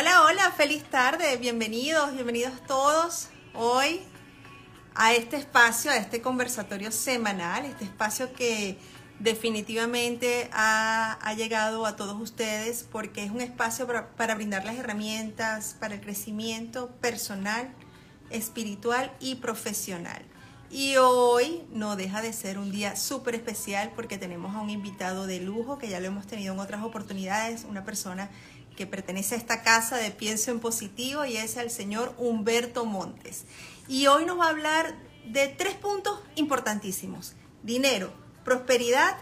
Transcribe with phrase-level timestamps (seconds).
[0.00, 4.00] Hola, hola, feliz tarde, bienvenidos, bienvenidos todos hoy
[4.94, 8.78] a este espacio, a este conversatorio semanal, este espacio que
[9.18, 15.96] definitivamente ha, llegado a todos ustedes porque es un espacio para, para brindarles herramientas para
[15.96, 17.68] el crecimiento personal,
[18.30, 20.22] espiritual y profesional.
[20.70, 25.26] Y hoy no deja de ser un día súper especial porque tenemos a un invitado
[25.26, 28.30] de lujo que ya lo hemos tenido en otras oportunidades, una persona
[28.78, 33.42] que pertenece a esta casa de Pienso en Positivo y es el señor Humberto Montes.
[33.88, 34.94] Y hoy nos va a hablar
[35.26, 37.34] de tres puntos importantísimos.
[37.64, 38.12] Dinero,
[38.44, 39.16] prosperidad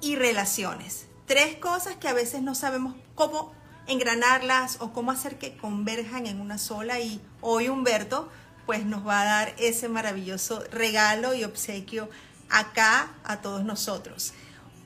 [0.00, 1.08] y relaciones.
[1.26, 3.52] Tres cosas que a veces no sabemos cómo
[3.86, 6.98] engranarlas o cómo hacer que converjan en una sola.
[6.98, 8.30] Y hoy Humberto
[8.64, 12.08] pues nos va a dar ese maravilloso regalo y obsequio
[12.48, 14.32] acá a todos nosotros.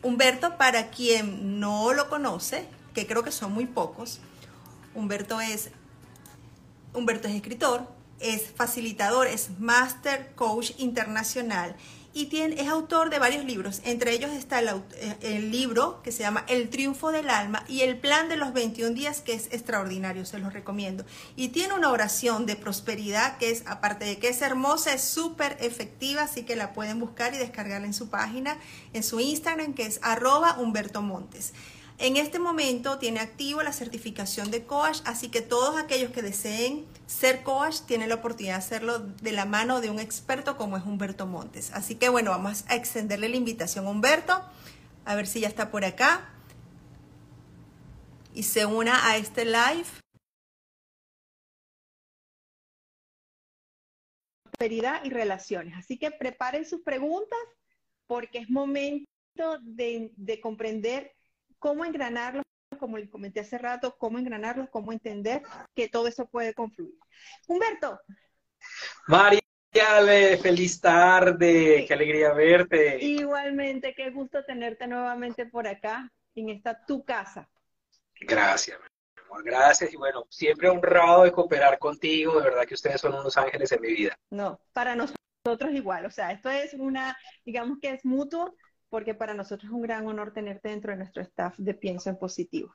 [0.03, 4.21] Humberto, para quien no lo conoce, que creo que son muy pocos,
[4.95, 5.69] Humberto es,
[6.95, 7.87] Humberto es escritor,
[8.21, 11.77] es facilitador, es Master Coach Internacional
[12.15, 13.83] y tiene, es autor de varios libros.
[13.85, 17.83] Entre ellos está el, eh, el, libro que se llama El Triunfo del Alma y
[17.83, 21.05] el Plan de los 21 días, que es extraordinario, se los recomiendo.
[21.37, 25.59] Y tiene una oración de prosperidad que es, aparte de que es hermosa, es súper
[25.61, 28.57] efectiva, así que la pueden buscar y descargarla en su página,
[28.95, 31.53] en su Instagram, que es arroba Humberto Montes.
[31.99, 36.85] En este momento tiene activo la certificación de coach, así que todos aquellos que deseen
[37.07, 40.85] ser coach tienen la oportunidad de hacerlo de la mano de un experto como es
[40.85, 41.71] Humberto Montes.
[41.73, 44.45] Así que bueno, vamos a extenderle la invitación a Humberto,
[45.07, 46.29] a ver si ya está por acá
[48.35, 49.87] y se una a este live.
[54.43, 55.75] Prosperidad y relaciones.
[55.79, 57.39] Así que preparen sus preguntas
[58.07, 59.07] porque es momento
[59.63, 61.16] de, de comprender
[61.59, 62.45] cómo engranarlos,
[62.79, 65.43] como les comenté hace rato, cómo engranarlos, cómo entender
[65.75, 66.95] que todo eso puede confluir.
[67.47, 68.01] Humberto.
[69.07, 69.41] María,
[70.43, 72.99] feliz tarde, qué alegría verte.
[73.03, 77.49] Igualmente, qué gusto tenerte nuevamente por acá, en esta tu casa.
[78.21, 83.01] Gracias, mi amor, gracias y bueno, siempre honrado de cooperar contigo, de verdad que ustedes
[83.01, 84.17] son unos ángeles en mi vida.
[84.31, 88.55] No, para nosotros igual, o sea, esto es una, digamos que es mutuo,
[88.89, 92.19] porque para nosotros es un gran honor tenerte dentro de nuestro staff de Pienso en
[92.19, 92.75] Positivo.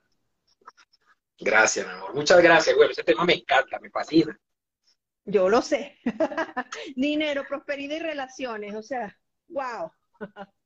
[1.38, 2.14] Gracias, mi amor.
[2.14, 2.76] Muchas gracias.
[2.76, 4.38] Bueno, ese tema me encanta, me fascina.
[5.24, 5.98] Yo lo sé.
[6.96, 8.74] Dinero, prosperidad y relaciones.
[8.74, 9.16] O sea,
[9.48, 9.90] wow.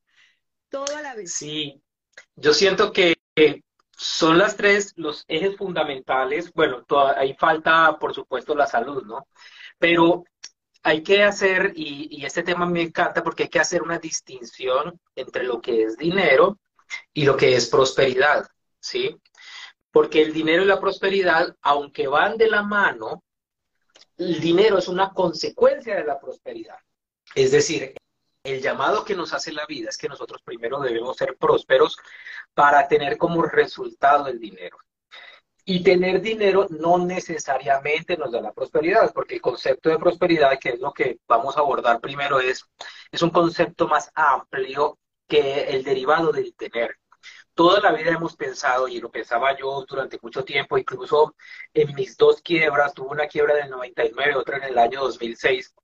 [0.69, 1.33] Toda la vez.
[1.33, 1.83] Sí,
[2.35, 3.15] yo siento que
[3.97, 6.53] son las tres los ejes fundamentales.
[6.53, 6.85] Bueno,
[7.17, 9.29] ahí falta, por supuesto, la salud, ¿no?
[9.79, 10.25] Pero
[10.83, 15.45] hay que hacer, y, este tema me encanta porque hay que hacer una distinción entre
[15.45, 16.59] lo que es dinero
[17.13, 18.47] y lo que es prosperidad,
[18.81, 19.21] ¿sí?
[19.91, 23.25] Porque el dinero y la prosperidad, aunque van de la mano,
[24.19, 26.79] el dinero es una consecuencia de la prosperidad.
[27.35, 27.95] Es decir,
[28.45, 31.99] el llamado que nos hace la vida es que nosotros primero debemos ser prósperos
[32.55, 34.79] para tener como resultado el dinero.
[35.69, 40.71] Y tener dinero no necesariamente nos da la prosperidad, porque el concepto de prosperidad, que
[40.71, 42.65] es lo que vamos a abordar primero, es,
[43.11, 46.97] es un concepto más amplio que el derivado del tener.
[47.53, 51.35] Toda la vida hemos pensado, y lo pensaba yo durante mucho tiempo, incluso
[51.75, 55.75] en mis dos quiebras, tuve una quiebra del 99, otra en el año 2006,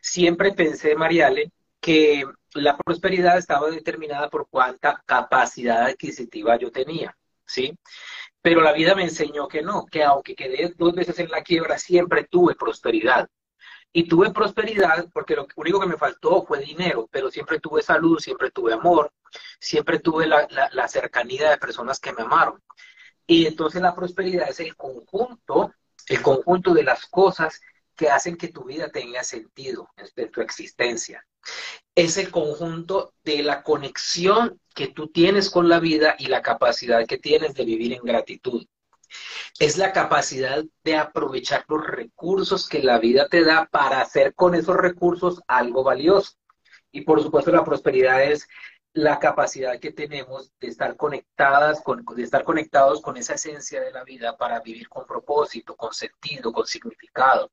[0.00, 2.24] siempre pensé, Mariale, que
[2.54, 7.16] la prosperidad estaba determinada por cuánta capacidad adquisitiva yo tenía,
[7.46, 7.76] ¿sí?
[8.42, 11.78] Pero la vida me enseñó que no, que aunque quedé dos veces en la quiebra,
[11.78, 13.28] siempre tuve prosperidad.
[13.92, 18.18] Y tuve prosperidad porque lo único que me faltó fue dinero, pero siempre tuve salud,
[18.18, 19.12] siempre tuve amor,
[19.60, 22.60] siempre tuve la, cercanía de personas que me amaron.
[23.26, 25.72] Y entonces la prosperidad es el conjunto,
[26.08, 27.60] el conjunto de las cosas
[27.94, 31.24] que hacen que tu vida tenga sentido de tu existencia
[31.94, 37.06] es el conjunto de la conexión que tú tienes con la vida y la capacidad
[37.06, 38.66] que tienes de vivir en gratitud.
[39.58, 44.54] Es la capacidad de aprovechar los recursos que la vida te da para hacer con
[44.54, 46.32] esos recursos algo valioso.
[46.90, 48.48] Y por supuesto la prosperidad es
[48.94, 53.90] la capacidad que tenemos de estar conectadas con, de estar conectados con esa esencia de
[53.90, 57.50] la vida para vivir con propósito, con sentido, con significado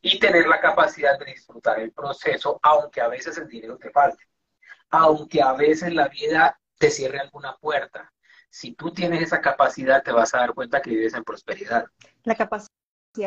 [0.00, 4.24] y tener la capacidad de disfrutar el proceso, aunque a veces el dinero te falte,
[4.90, 8.12] aunque a veces la vida te cierre alguna puerta.
[8.50, 11.86] Si tú tienes esa capacidad, te vas a dar cuenta que vives en prosperidad.
[12.24, 12.68] La capacidad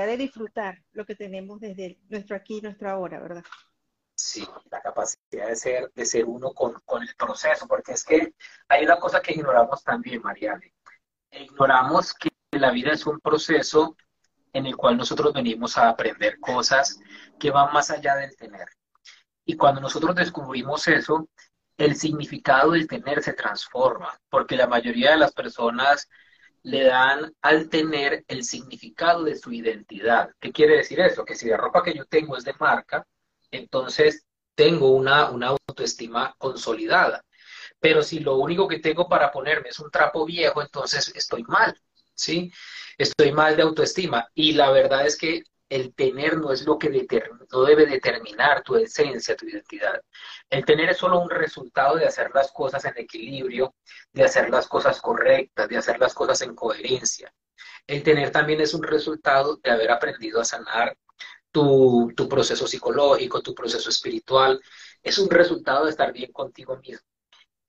[0.06, 3.44] de disfrutar lo que tenemos desde nuestro aquí y nuestro ahora, ¿verdad?
[4.16, 8.34] Sí, la capacidad de ser, de ser uno con, con el proceso, porque es que
[8.70, 10.74] hay una cosa que ignoramos también, Mariale.
[11.32, 13.98] Ignoramos que la vida es un proceso
[14.54, 16.98] en el cual nosotros venimos a aprender cosas
[17.38, 18.70] que van más allá del tener.
[19.46, 21.28] Y cuando nosotros descubrimos eso,
[21.78, 26.10] el significado del tener se transforma, porque la mayoría de las personas
[26.64, 30.32] le dan al tener el significado de su identidad.
[30.40, 31.26] ¿Qué quiere decir eso?
[31.26, 33.06] Que si la ropa que yo tengo es de marca,
[33.52, 34.26] entonces
[34.56, 37.24] tengo una, una autoestima consolidada.
[37.80, 41.80] Pero si lo único que tengo para ponerme es un trapo viejo, entonces estoy mal,
[42.14, 42.52] ¿sí?
[42.98, 44.30] Estoy mal de autoestima.
[44.34, 46.90] Y la verdad es que el tener no es lo que
[47.52, 50.00] no debe determinar tu esencia, tu identidad.
[50.50, 53.76] El tener es solo un resultado de hacer las cosas en equilibrio,
[54.14, 57.34] de hacer las cosas correctas, de hacer las cosas en coherencia.
[57.88, 60.98] El tener también es un resultado de haber aprendido a sanar
[61.56, 64.62] tu, proceso psicológico, tu proceso espiritual.
[65.02, 67.08] Es un resultado de estar bien contigo mismo.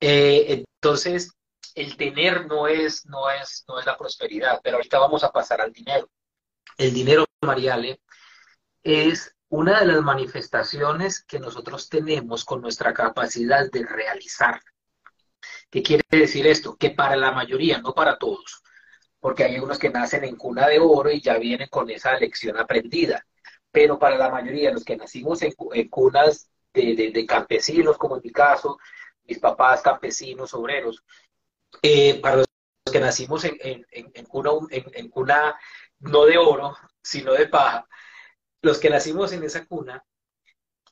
[0.01, 1.31] Eh, entonces,
[1.73, 5.61] el tener no es, no, es, no es la prosperidad, pero ahorita vamos a pasar
[5.61, 6.09] al dinero.
[6.77, 8.01] El dinero, Mariale,
[8.83, 14.59] es una de las manifestaciones que nosotros tenemos con nuestra capacidad de realizar.
[15.69, 16.75] ¿Qué quiere decir esto?
[16.75, 18.61] Que para la mayoría, no para todos,
[19.21, 22.57] porque hay unos que nacen en cuna de oro y ya vienen con esa lección
[22.57, 23.25] aprendida,
[23.71, 25.53] pero para la mayoría, los que nacimos en,
[25.89, 28.77] cunas de, campesinos, como en mi caso,
[29.25, 31.03] mis papás campesinos, obreros,
[31.81, 32.47] eh, para los
[32.91, 33.85] que nacimos en,
[34.27, 35.59] cuna, en cuna
[35.99, 37.87] no de oro, sino de paja,
[38.61, 40.03] los que nacimos en esa cuna,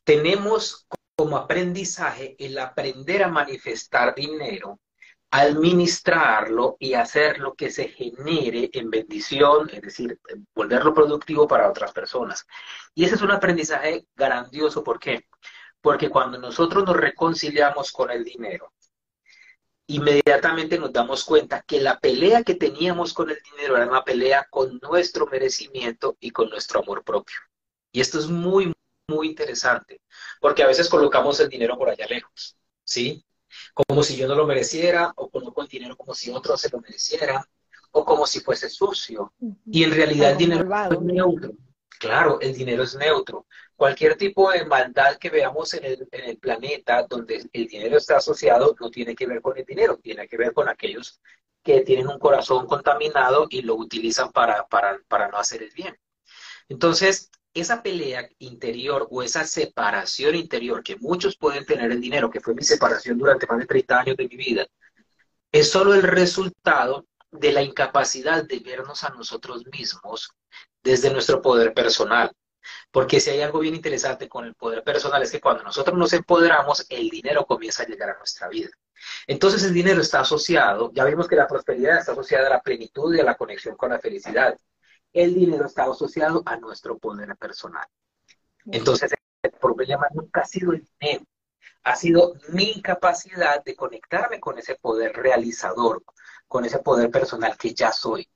[0.03, 4.79] tenemos como aprendizaje el aprender a manifestar dinero,
[5.41, 10.19] administrarlo y hacer lo que se genere en bendición, es decir,
[10.53, 12.45] volverlo productivo para otras personas.
[12.93, 15.27] Y ese es un aprendizaje grandioso, ¿por qué?
[15.81, 18.73] Porque cuando nosotros nos reconciliamos con el dinero,
[19.87, 24.47] inmediatamente nos damos cuenta que la pelea que teníamos con el dinero era una pelea
[24.49, 27.37] con nuestro merecimiento y con nuestro amor propio.
[27.91, 28.73] Y esto es muy,
[29.07, 30.01] muy interesante,
[30.39, 33.25] porque a veces colocamos el dinero por allá lejos, ¿sí?
[33.73, 36.79] Como si yo no lo mereciera, o coloco el dinero como si otro se lo
[36.79, 37.47] mereciera,
[37.91, 39.33] o como si fuese sucio.
[39.65, 41.51] Y en realidad el dinero es neutro.
[41.99, 43.47] Claro, el dinero es neutro.
[43.75, 48.17] Cualquier tipo de maldad que veamos en el, en el planeta donde el dinero está
[48.17, 51.21] asociado no tiene que ver con el dinero, tiene que ver con aquellos
[51.63, 55.97] que tienen un corazón contaminado y lo utilizan para, para, para no hacer el bien.
[56.69, 62.41] Entonces, esa pelea interior o esa separación interior que muchos pueden tener en dinero, que
[62.41, 64.67] fue mi separación durante más de 30 años de mi vida,
[65.51, 70.29] es solo el resultado de la incapacidad de vernos a nosotros mismos
[70.83, 72.31] desde nuestro poder personal.
[72.91, 76.11] Porque si hay algo bien interesante con el poder personal es que cuando nosotros nos
[76.11, 78.69] empoderamos, el dinero comienza a llegar a nuestra vida.
[79.27, 83.15] Entonces el dinero está asociado, ya vimos que la prosperidad está asociada a la plenitud
[83.15, 84.57] y a la conexión con la felicidad
[85.15, 87.87] el dinero está asociado a nuestro poder personal.
[88.65, 91.23] Entonces, el problema nunca ha sido el dinero,
[91.83, 96.03] ha sido mi incapacidad de conectarme con ese poder realizador,
[96.47, 98.27] con ese poder personal que ya soy.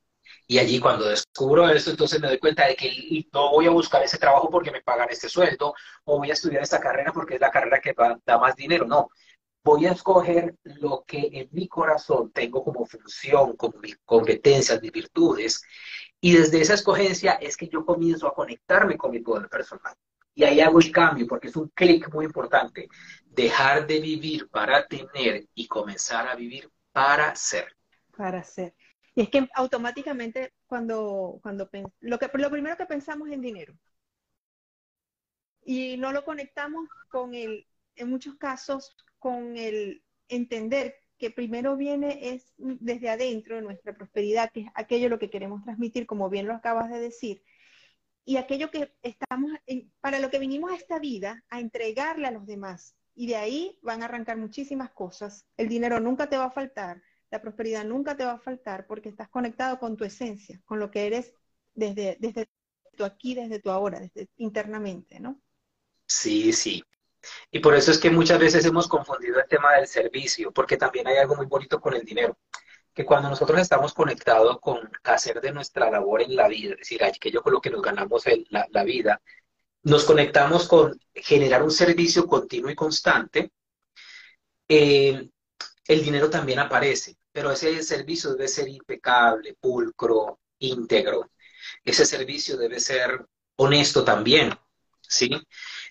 [0.46, 4.02] Y allí cuando descubro esto, entonces me doy cuenta de que no voy a buscar
[4.02, 7.40] ese trabajo porque me pagan este sueldo, o voy a estudiar esta carrera porque es
[7.40, 7.94] la carrera que
[8.24, 8.86] da más dinero.
[8.86, 9.10] No,
[9.62, 14.92] voy a escoger lo que en mi corazón tengo como función, como mis competencias, mis
[14.92, 15.62] virtudes,
[16.20, 19.94] y desde esa escogencia es que yo comienzo a conectarme con mi poder personal.
[20.34, 22.88] Y ahí hago el cambio, porque es un clic muy importante.
[23.24, 27.74] Dejar de vivir para tener y comenzar a vivir para ser.
[28.16, 28.74] Para ser.
[29.14, 31.68] Y es que automáticamente cuando, cuando
[32.00, 33.74] lo, que, lo primero que pensamos es en dinero.
[35.62, 42.30] Y no lo conectamos con el, en muchos casos, con el entender que primero viene
[42.30, 46.48] es desde adentro de nuestra prosperidad, que es aquello lo que queremos transmitir, como bien
[46.48, 47.44] lo acabas de decir,
[48.24, 49.52] y aquello que estamos,
[50.00, 52.96] para lo que vinimos a esta vida, a entregarle a los demás.
[53.14, 55.46] Y de ahí van a arrancar muchísimas cosas.
[55.56, 59.08] El dinero nunca te va a faltar, la prosperidad nunca te va a faltar porque
[59.10, 61.34] estás conectado con tu esencia, con lo que eres
[61.74, 62.48] desde, desde
[62.96, 65.40] tu aquí, desde tu ahora, desde internamente, ¿no?
[66.06, 66.82] Sí, sí.
[67.50, 71.06] Y por eso es que muchas veces hemos confundido el tema del servicio, porque también
[71.08, 72.38] hay algo muy bonito con el dinero,
[72.94, 77.04] que cuando nosotros estamos conectados con hacer de nuestra labor en la vida, es decir,
[77.04, 79.20] aquello con lo que nos ganamos la, la vida,
[79.82, 83.52] nos conectamos con generar un servicio continuo y constante,
[84.68, 85.28] eh,
[85.86, 91.30] el dinero también aparece, pero ese servicio debe ser impecable, pulcro, íntegro.
[91.84, 94.54] Ese servicio debe ser honesto también,
[95.00, 95.30] ¿sí?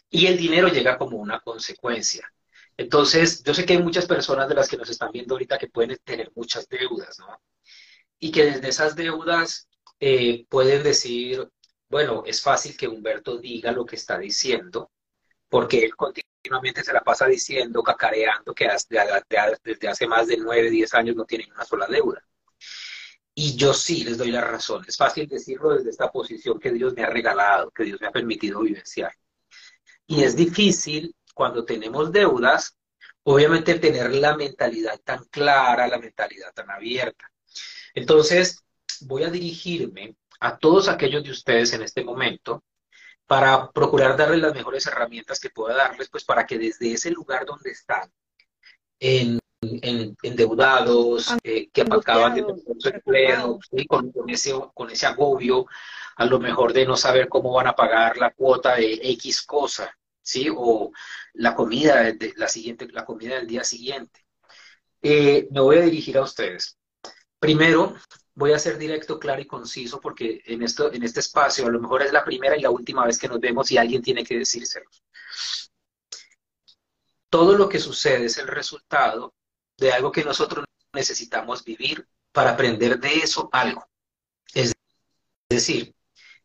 [0.09, 2.31] Y el dinero llega como una consecuencia.
[2.77, 5.67] Entonces, yo sé que hay muchas personas de las que nos están viendo ahorita que
[5.67, 7.27] pueden tener muchas deudas, ¿no?
[8.19, 9.67] Y que desde esas deudas
[9.99, 11.47] eh, pueden decir,
[11.89, 14.91] bueno, es fácil que Humberto diga lo que está diciendo,
[15.49, 18.67] porque él continuamente se la pasa diciendo, cacareando, que
[19.63, 22.23] desde hace más de nueve, diez años no tienen una sola deuda.
[23.33, 24.85] Y yo sí les doy la razón.
[24.87, 28.11] Es fácil decirlo desde esta posición que Dios me ha regalado, que Dios me ha
[28.11, 29.13] permitido vivenciar.
[30.09, 32.75] Y es difícil cuando tenemos deudas,
[33.21, 37.31] obviamente tener la mentalidad tan clara, la mentalidad tan abierta.
[37.93, 38.63] Entonces,
[39.01, 42.63] voy a dirigirme a todos aquellos de ustedes en este momento
[43.27, 47.45] para procurar darles las mejores herramientas que pueda darles, pues para que desde ese lugar
[47.45, 48.11] donde están,
[48.99, 49.39] en,
[50.23, 55.67] endeudados, eh, que acaban de perder su empleo, con, ese, con ese agobio,
[56.15, 59.95] a lo mejor de no saber cómo van a pagar la cuota de X cosa,
[60.29, 60.47] ¿sí?
[60.55, 60.91] O
[61.33, 64.25] la comida, de, la, siguiente, la comida del día siguiente.
[65.01, 66.77] Eh, me voy a dirigir a ustedes.
[67.39, 67.95] Primero,
[68.35, 71.79] voy a ser directo, claro y conciso porque en, esto, en este espacio a lo
[71.79, 74.37] mejor es la primera y la última vez que nos vemos y alguien tiene que
[74.37, 75.03] decírselos.
[77.29, 79.33] Todo lo que sucede es el resultado
[79.77, 83.87] de algo que nosotros necesitamos vivir para aprender de eso algo.
[84.53, 84.73] Es
[85.49, 85.95] decir,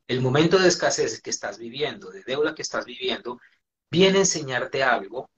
[0.06, 3.40] el momento de escasez que estás viviendo, de deuda que estás viviendo,
[3.94, 5.30] viene a enseñarte algo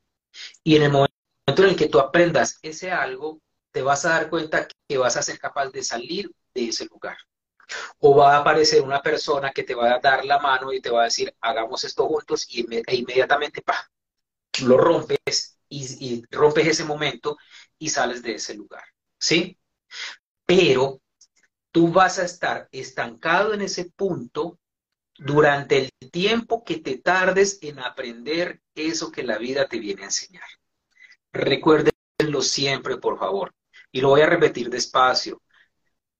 [0.64, 1.12] y en el momento
[1.58, 3.38] en el que tú aprendas ese algo,
[3.70, 7.18] te vas a dar cuenta que vas a ser capaz de salir de ese lugar.
[7.98, 10.88] O va a aparecer una persona que te va a dar la mano y te
[10.88, 13.90] va a decir, hagamos esto juntos y e inmediatamente, pa,
[14.62, 17.36] lo rompes y, y rompes ese momento
[17.78, 18.84] y sales de ese lugar.
[19.18, 19.58] ¿Sí?
[20.46, 21.02] Pero
[21.70, 24.58] tú vas a estar estancado en ese punto
[25.18, 30.06] durante el tiempo que te tardes en aprender eso que la vida te viene a
[30.06, 30.48] enseñar.
[31.32, 33.54] Recuérdenlo siempre, por favor.
[33.92, 35.40] Y lo voy a repetir despacio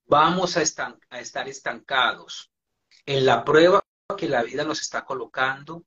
[0.07, 2.51] vamos a, estar estancados
[3.05, 3.85] en la prueba
[4.17, 5.85] que la vida nos está colocando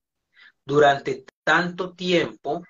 [0.66, 2.64] durante tanto tiempo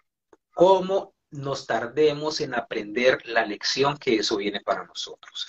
[0.53, 5.47] como nos tardemos en aprender la lección que eso viene para nosotros.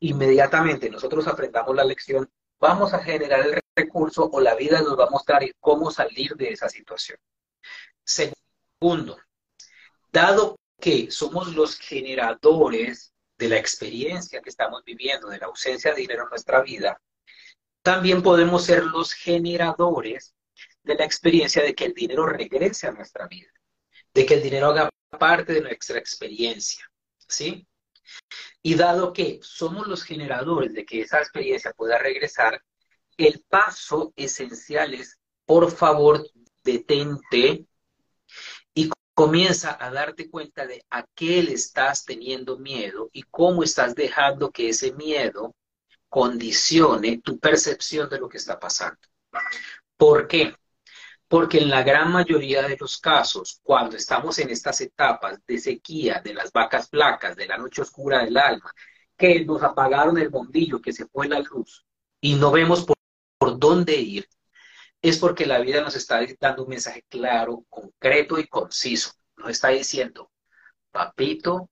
[0.00, 5.04] Inmediatamente nosotros aprendamos la lección, vamos a generar el recurso o la vida nos va
[5.04, 7.18] a mostrar cómo salir de esa situación.
[8.02, 9.18] Segundo,
[10.10, 16.00] dado que somos los generadores de la experiencia que estamos viviendo, de la ausencia de
[16.00, 17.00] dinero en nuestra vida,
[17.82, 20.34] también podemos ser los generadores
[20.82, 23.50] de la experiencia de que el dinero regrese a nuestra vida,
[24.14, 26.84] de que el dinero haga parte de nuestra experiencia,
[27.28, 27.66] ¿sí?
[28.62, 32.62] Y dado que somos los generadores de que esa experiencia pueda regresar,
[33.16, 36.26] el paso esencial es, por favor,
[36.64, 37.66] detente
[39.16, 44.50] comienza a darte cuenta de a qué le estás teniendo miedo y cómo estás dejando
[44.50, 45.54] que ese miedo
[46.10, 48.98] condicione tu percepción de lo que está pasando.
[49.96, 50.54] ¿Por qué?
[51.26, 56.20] Porque en la gran mayoría de los casos, cuando estamos en estas etapas de sequía,
[56.22, 58.70] de las vacas flacas, de la noche oscura del alma,
[59.16, 61.86] que nos apagaron el bombillo, que se fue la luz
[62.20, 62.98] y no vemos por,
[63.38, 64.28] por dónde ir,
[65.02, 69.12] es porque la vida nos está dando un mensaje claro, concreto y conciso.
[69.36, 70.30] Nos está diciendo,
[70.90, 71.70] papito,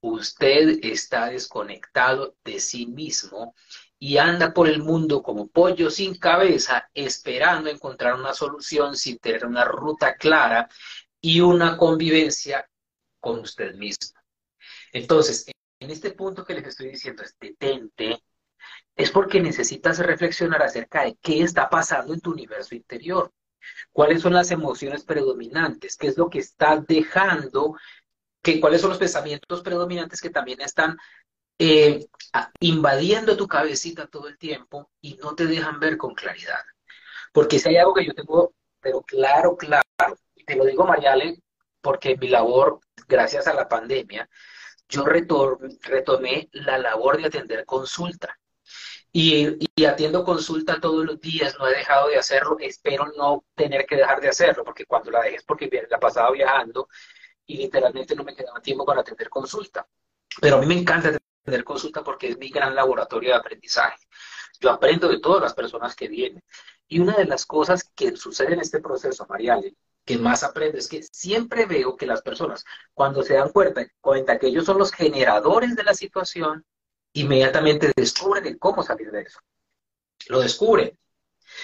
[0.00, 3.54] usted está desconectado de sí mismo
[3.98, 9.46] y anda por el mundo como pollo sin cabeza, esperando encontrar una solución sin tener
[9.46, 10.68] una ruta clara
[11.20, 12.68] y una convivencia
[13.20, 14.20] con usted mismo.
[14.92, 15.46] Entonces,
[15.80, 18.22] en este punto que les estoy diciendo es detente,
[18.94, 23.32] es porque necesitas reflexionar acerca de qué está pasando en tu universo interior.
[23.92, 25.96] ¿Cuáles son las emociones predominantes?
[25.96, 27.76] ¿Qué es lo que está dejando?
[28.42, 30.96] ¿Qué, ¿Cuáles son los pensamientos predominantes que también están
[31.58, 32.06] eh,
[32.60, 36.64] invadiendo tu cabecita todo el tiempo y no te dejan ver con claridad?
[37.32, 39.84] Porque si hay algo que yo tengo, pero claro, claro,
[40.34, 41.42] y te lo digo, Mariale,
[41.82, 44.28] porque mi labor, gracias a la pandemia,
[44.88, 48.38] yo retomé la labor de atender consulta.
[49.18, 49.56] Y,
[49.86, 54.20] atiendo consulta todos los días, no he dejado de hacerlo, espero no tener que dejar
[54.20, 56.86] de hacerlo, porque cuando la dejé es porque la pasaba viajando
[57.46, 59.86] y literalmente no me quedaba tiempo para atender consulta.
[60.38, 63.96] Pero a mí me encanta atender consulta porque es mi gran laboratorio de aprendizaje.
[64.60, 66.42] Yo aprendo de todas las personas que vienen.
[66.86, 70.88] Y una de las cosas que sucede en este proceso, Mariale, que más aprendo es
[70.88, 74.92] que siempre veo que las personas, cuando se dan cuenta, cuenta que ellos son los
[74.92, 76.66] generadores de la situación,
[77.20, 79.40] inmediatamente descubren cómo salir de eso.
[80.28, 80.98] Lo descubren.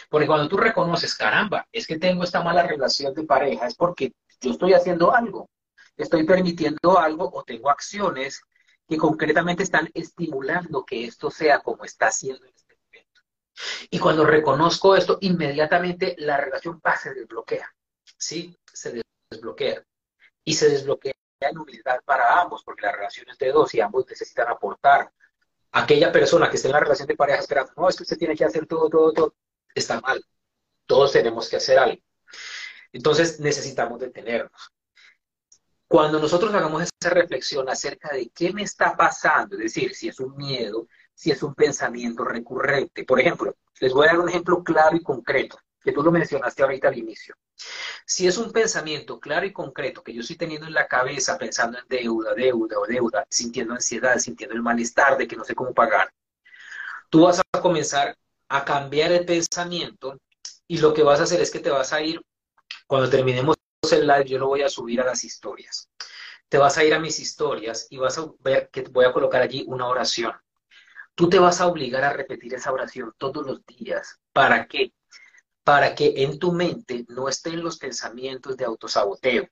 [0.09, 4.13] Porque cuando tú reconoces, caramba, es que tengo esta mala relación de pareja, es porque
[4.41, 5.49] yo estoy haciendo algo,
[5.97, 8.41] estoy permitiendo algo o tengo acciones
[8.89, 13.21] que concretamente están estimulando que esto sea como está haciendo en este momento.
[13.91, 17.73] Y cuando reconozco esto, inmediatamente la relación va, se desbloquea.
[18.17, 18.57] ¿Sí?
[18.73, 19.83] Se desbloquea.
[20.45, 24.07] Y se desbloquea en humildad para ambos, porque la relación es de dos y ambos
[24.09, 25.13] necesitan aportar.
[25.73, 28.37] Aquella persona que está en la relación de pareja esperando, no, es que usted tiene
[28.37, 29.35] que hacer todo, todo, todo,
[29.75, 30.23] está mal.
[30.87, 32.03] Todos tenemos que hacer algo.
[32.93, 34.73] Entonces necesitamos detenernos.
[35.89, 40.21] Cuando nosotros hagamos esa reflexión acerca de qué me está pasando, es decir, si es
[40.21, 43.05] un miedo, si es un pensamiento recurrente.
[43.05, 46.63] Por ejemplo, les voy a dar un ejemplo claro y concreto, que tú lo mencionaste
[46.63, 47.35] ahorita al inicio.
[48.07, 51.79] Si es un pensamiento claro y concreto que yo estoy teniendo en la cabeza pensando
[51.79, 55.73] en deuda, deuda o deuda, sintiendo ansiedad, sintiendo el malestar de que no sé cómo
[55.73, 56.13] pagar,
[57.11, 58.17] tú vas a comenzar
[58.49, 60.19] a cambiar el pensamiento
[60.67, 62.21] y lo que vas a hacer es que te vas a ir,
[62.87, 63.57] cuando terminemos
[63.91, 65.89] el live, yo lo voy a subir a las historias.
[66.49, 69.43] Te vas a ir a mis historias y vas a ver que voy a colocar
[69.43, 70.33] allí una oración.
[71.15, 74.21] Tú te vas a obligar a repetir esa oración todos los días.
[74.33, 74.93] ¿Para qué?
[75.65, 79.47] Para que en tu mente no estén los pensamientos de autosaboteo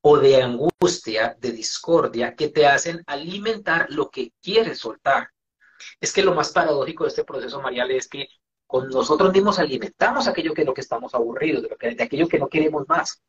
[0.00, 5.30] o de angustia, de discordia, que te hacen alimentar lo que quieres soltar.
[6.00, 8.28] Es que lo más paradójico de este proceso, Mariale, es que
[8.66, 12.38] con nosotros mismos alimentamos aquello que es lo que estamos aburridos, de, de aquello que
[12.38, 13.20] no queremos más.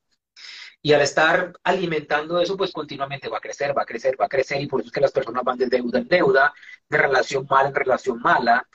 [0.84, 4.30] Y al estar alimentando eso, pues continuamente va a crecer, va a crecer, va a
[4.30, 6.54] crecer, y por eso es que las personas van de deuda en deuda,
[6.90, 8.68] de relación mala en relación mala,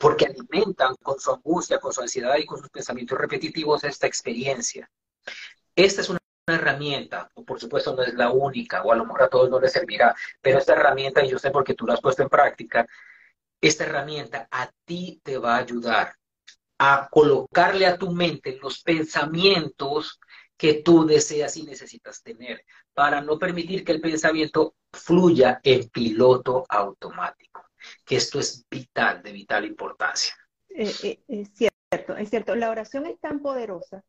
[0.00, 4.90] porque alimentan con su angustia, con su ansiedad y con sus pensamientos repetitivos esta experiencia.
[5.76, 9.28] Esta es una herramienta, por supuesto no es la única, o a lo mejor a
[9.28, 12.22] todos no les servirá, pero esta herramienta, y yo sé porque tú la has puesto
[12.22, 12.86] en práctica,
[13.60, 16.14] esta herramienta a ti te va a ayudar
[16.78, 20.18] a colocarle a tu mente los pensamientos
[20.56, 26.64] que tú deseas y necesitas tener para no permitir que el pensamiento fluya en piloto
[26.70, 27.66] automático,
[28.04, 30.34] que esto es vital, de vital importancia.
[30.68, 32.54] Eh, eh, es cierto, es cierto.
[32.54, 34.04] La oración es tan poderosa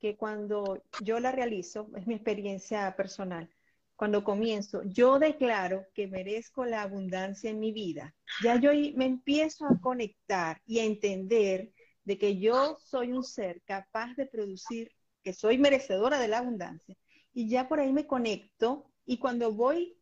[0.00, 3.48] que cuando yo la realizo, es mi experiencia personal,
[3.96, 9.64] cuando comienzo, yo declaro que merezco la abundancia en mi vida, ya yo me empiezo
[9.64, 11.72] a conectar y a entender
[12.04, 16.94] de que yo soy un ser capaz de producir que soy merecedora de la abundancia.
[17.32, 19.95] Y ya por ahí me conecto y cuando voy,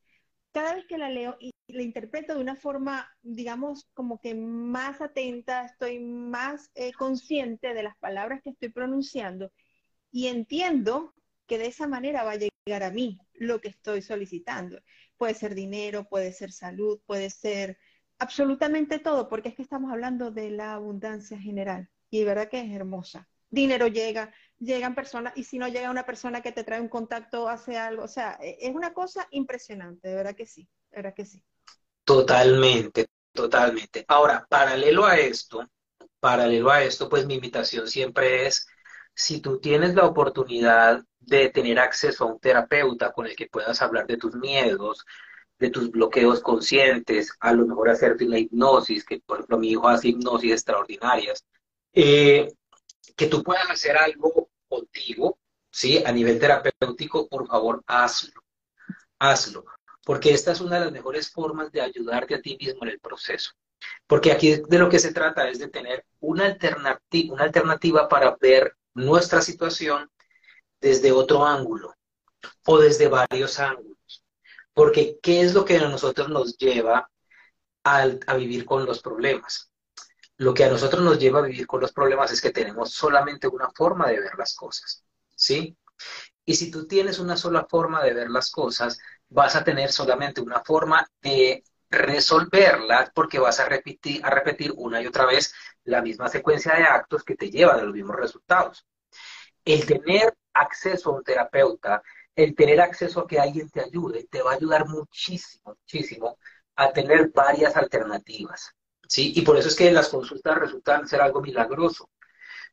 [0.54, 5.00] cada vez que la leo y la interpreto de una forma, digamos, como que más
[5.00, 9.50] atenta, estoy más eh, consciente de las palabras que estoy pronunciando
[10.12, 11.12] y entiendo
[11.48, 14.80] que de esa manera va a llegar a mí lo que estoy solicitando.
[15.16, 17.76] Puede ser dinero, puede ser salud, puede ser
[18.20, 22.70] absolutamente todo, porque es que estamos hablando de la abundancia general y verdad que es
[22.70, 23.28] hermosa.
[23.50, 24.32] Dinero llega,
[24.64, 28.04] llegan personas, y si no llega una persona que te trae un contacto, hace algo,
[28.04, 31.42] o sea, e, es una cosa impresionante, de verdad que sí, de verdad que sí.
[32.04, 34.04] Totalmente, totalmente.
[34.08, 35.66] Ahora, paralelo a esto,
[36.20, 38.66] paralelo a esto, pues mi invitación siempre es,
[39.14, 43.80] si tú tienes la oportunidad de tener acceso a un terapeuta con el que puedas
[43.80, 45.04] hablar de tus miedos,
[45.58, 49.88] de tus bloqueos conscientes, a lo mejor hacerte una hipnosis, que por ejemplo mi hijo
[49.88, 51.44] hace hipnosis extraordinarias,
[51.92, 52.52] eh,
[53.16, 55.38] que tú puedas hacer algo contigo,
[55.70, 56.02] ¿sí?
[56.04, 58.42] A nivel terapéutico, por favor, hazlo.
[59.18, 59.64] Hazlo.
[60.04, 63.00] Porque esta es una de las mejores formas de ayudarte a ti mismo en el
[63.00, 63.52] proceso.
[64.06, 68.36] Porque aquí de lo que se trata es de tener una, alternativa, una alternativa para
[68.40, 70.10] ver nuestra situación
[70.80, 71.94] desde otro ángulo
[72.66, 74.24] o desde varios ángulos.
[74.74, 77.08] Porque ¿qué es lo que a nosotros nos lleva
[77.84, 79.70] a vivir con los problemas?
[80.36, 83.46] Lo que a nosotros nos lleva a vivir con los problemas es que tenemos solamente
[83.48, 85.76] una forma de ver las cosas, ¿sí?
[86.44, 90.40] Y si tú tienes una sola forma de ver las cosas, vas a tener solamente
[90.40, 96.02] una forma de resolverlas porque vas a repetir, a repetir una y otra vez la
[96.02, 98.86] misma secuencia de actos que te llevan a los mismos resultados.
[99.64, 102.02] El tener acceso a un terapeuta,
[102.34, 106.38] el tener acceso a que alguien te ayude, te va a ayudar muchísimo, muchísimo
[106.76, 108.74] a tener varias alternativas.
[109.08, 109.32] ¿Sí?
[109.36, 112.10] Y por eso es que las consultas resultan ser algo milagroso,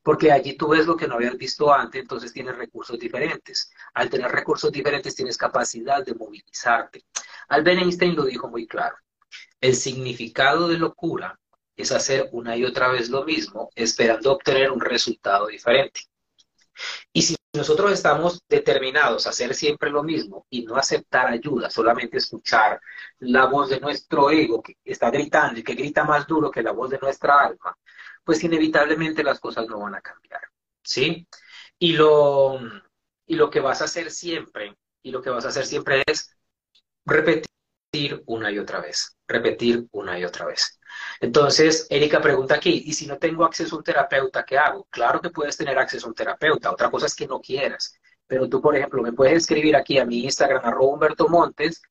[0.02, 3.70] porque allí tú ves lo que no habías visto antes, entonces tienes recursos diferentes.
[3.94, 7.04] Al tener recursos diferentes tienes capacidad de movilizarte.
[7.48, 8.96] Albert Einstein lo dijo muy claro.
[9.60, 11.38] El significado de locura
[11.76, 16.02] es hacer una y otra vez lo mismo, esperando obtener un resultado diferente.
[17.12, 22.18] Y si nosotros estamos determinados a hacer siempre lo mismo y no aceptar ayuda, solamente
[22.18, 22.80] escuchar
[23.18, 26.72] la voz de nuestro ego que está gritando y que grita más duro que la
[26.72, 27.76] voz de nuestra alma,
[28.24, 30.42] pues inevitablemente las cosas no van a cambiar,
[30.82, 31.26] ¿sí?
[31.78, 32.58] Y lo,
[33.26, 36.36] y lo que vas a hacer siempre, y lo que vas a hacer siempre es
[37.04, 37.50] repetir
[37.92, 40.78] repetir una y otra vez, repetir una y otra vez.
[41.20, 44.86] Entonces, Erika pregunta aquí, ¿y si no tengo acceso a un terapeuta, qué hago?
[44.90, 47.94] Claro que puedes tener acceso a un terapeuta, otra cosa es que no quieras.
[48.26, 51.82] Pero tú, por ejemplo, me puedes escribir aquí a mi Instagram, arroba Humberto Montes,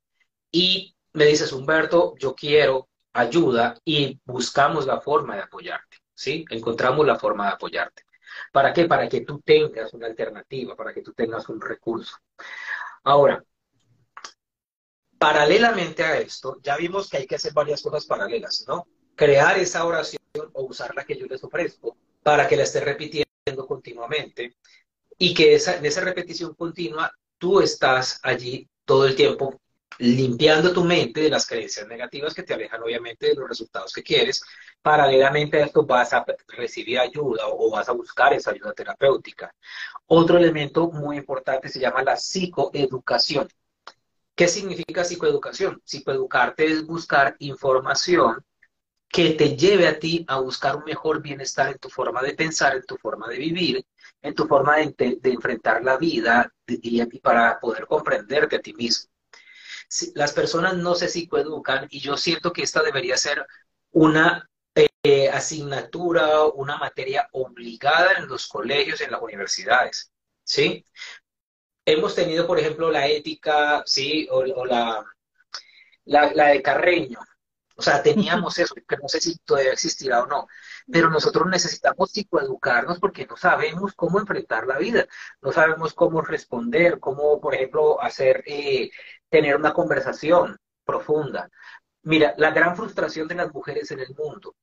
[0.52, 6.46] y me dices, Humberto, yo quiero ayuda y buscamos la forma de apoyarte, ¿sí?
[6.50, 8.04] Encontramos la forma de apoyarte.
[8.52, 8.86] ¿Para qué?
[8.86, 12.18] Para que tú tengas una alternativa, para que tú tengas un recurso.
[13.04, 13.44] Ahora,
[15.22, 18.88] paralelamente a esto, ya vimos que hay que hacer varias cosas paralelas, ¿no?
[19.16, 20.20] Crear esa oración
[20.54, 24.56] o usar la que yo les ofrezco para que la esté repitiendo continuamente
[25.20, 29.62] y que en esa repetición continua tú estás allí todo el tiempo
[30.00, 34.02] limpiando tu mente de las creencias negativas que te alejan obviamente de los resultados que
[34.02, 34.42] quieres.
[34.82, 39.54] Paralelamente a esto vas a recibir ayuda o vas a buscar esa ayuda terapéutica.
[40.08, 43.48] Otro elemento muy importante se llama la psicoeducación.
[44.36, 45.82] ¿Qué significa psicoeducación?
[45.86, 48.44] Psicoeducarte es buscar información
[49.08, 52.76] que te lleve a ti a buscar un mejor bienestar en tu forma de pensar,
[52.76, 53.86] en tu forma de vivir,
[54.22, 59.12] en tu forma de, enfrentar la vida y para poder comprenderte a ti mismo
[60.16, 63.46] las personas no se psicoeducan y yo siento que esta debería ser
[63.92, 70.12] una eh, asignatura, una materia obligada en los colegios, en las universidades,
[70.44, 70.86] ¿sí?
[71.86, 74.28] Hemos tenido, por ejemplo, la ética, ¿sí?
[74.32, 75.04] O, la,
[76.06, 77.20] la, de Carreño.
[77.76, 80.48] O sea, teníamos eso, que no sé si todavía existirá o no,
[80.92, 85.08] pero nosotros necesitamos psicoeducarnos porque no sabemos cómo enfrentar la vida,
[85.42, 88.92] no sabemos cómo responder, cómo, por ejemplo, hacer eh,
[89.30, 91.50] tener una conversación profunda.
[92.04, 94.56] Mira, la gran frustración de las mujeres en el mundo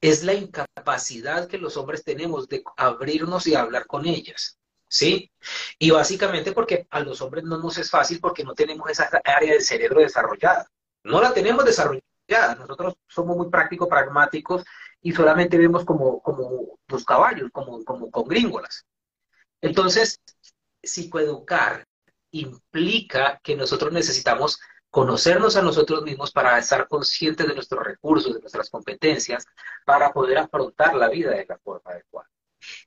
[0.00, 4.58] es la incapacidad que los hombres tenemos de abrirnos y hablar con ellas.
[4.94, 5.28] ¿Sí?
[5.76, 9.52] Y básicamente porque a los hombres no nos es fácil porque no tenemos esa área
[9.52, 10.70] del cerebro desarrollada.
[11.02, 12.54] No la tenemos desarrollada.
[12.56, 14.62] Nosotros somos muy prácticos, pragmáticos
[15.02, 18.86] y solamente vemos como, como los caballos, como, como con gringolas.
[19.60, 20.20] Entonces,
[20.80, 21.84] psicoeducar
[22.30, 28.40] implica que nosotros necesitamos conocernos a nosotros mismos para estar conscientes de nuestros recursos, de
[28.40, 29.44] nuestras competencias,
[29.84, 32.30] para poder afrontar la vida de la forma adecuada.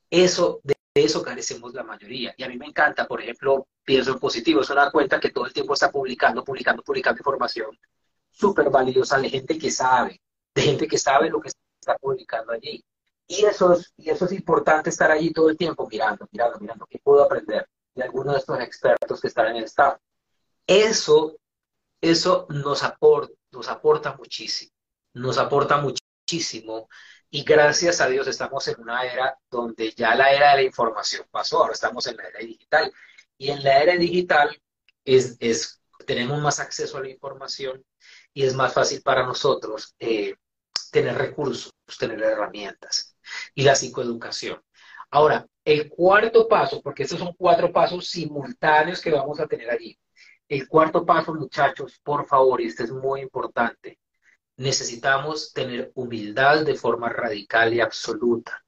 [0.10, 0.62] Eso,
[0.98, 2.34] de eso carecemos la mayoría.
[2.38, 5.46] Y a mí me encanta, por ejemplo, pienso en positivo, es una cuenta que todo
[5.46, 7.78] el tiempo está publicando, publicando, publicando información
[8.32, 10.22] súper valiosa de gente que sabe,
[10.54, 12.84] de gente que sabe lo que está publicando allí.
[13.28, 16.86] Y eso, es, y eso es importante estar allí todo el tiempo mirando, mirando, mirando,
[16.90, 17.68] ¿qué puedo aprender?
[17.98, 20.00] de algunos de estos expertos que están en el staff.
[20.68, 21.38] Eso,
[22.00, 24.72] eso nos, aporta, nos aporta muchísimo,
[25.14, 26.88] nos aporta muchísimo
[27.38, 31.24] y gracias a Dios estamos en una era donde ya la era de la información
[31.30, 32.92] pasó, ahora estamos en la era digital.
[33.38, 34.60] Y en la era digital
[35.06, 37.86] es, es tenemos más acceso a la información
[38.34, 40.34] y es más fácil para nosotros eh,
[40.92, 43.16] tener recursos, tener herramientas.
[43.54, 44.60] Y la psicoeducación.
[45.12, 49.96] Ahora, el cuarto paso, porque estos son cuatro pasos simultáneos que vamos a tener allí.
[50.50, 54.00] El cuarto paso, muchachos, por favor, y este es muy importante,
[54.58, 58.64] necesitamos tener humildad de forma radical y absoluta.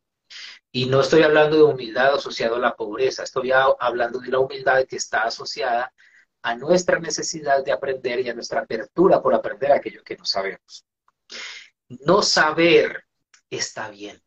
[0.71, 4.86] Y no estoy hablando de humildad asociada a la pobreza, estoy hablando de la humildad
[4.86, 5.93] que está asociada
[6.41, 10.86] a nuestra necesidad de aprender y a nuestra apertura por aprender aquello que no sabemos.
[11.89, 13.06] No saber
[13.49, 14.21] está bien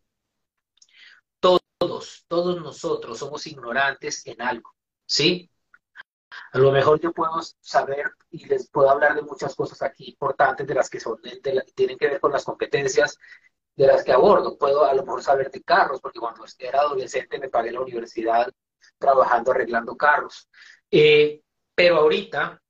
[1.83, 5.51] todos, todos nosotros somos ignorantes en algo, ¿sí?
[6.53, 10.67] A lo mejor yo puedo saber y les puedo hablar de muchas cosas aquí importantes
[10.67, 11.21] de las que son,
[11.75, 13.19] tienen que ver con las competencias
[13.77, 14.59] de las que abordo.
[14.59, 18.53] Puedo a lo mejor saber de carros, porque cuando era adolescente me pagué la universidad
[18.99, 20.49] trabajando arreglando carros.
[20.91, 21.43] Eh,
[21.75, 22.61] pero ahorita,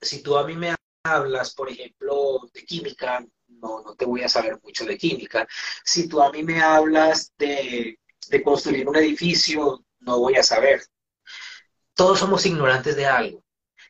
[0.00, 4.28] si tú a mí me hablas, por ejemplo, de química, no, no te voy a
[4.28, 5.46] saber mucho de química.
[5.84, 10.82] Si tú a mí me hablas de de construir un edificio, no voy a saber.
[11.98, 13.42] Todos somos ignorantes de algo.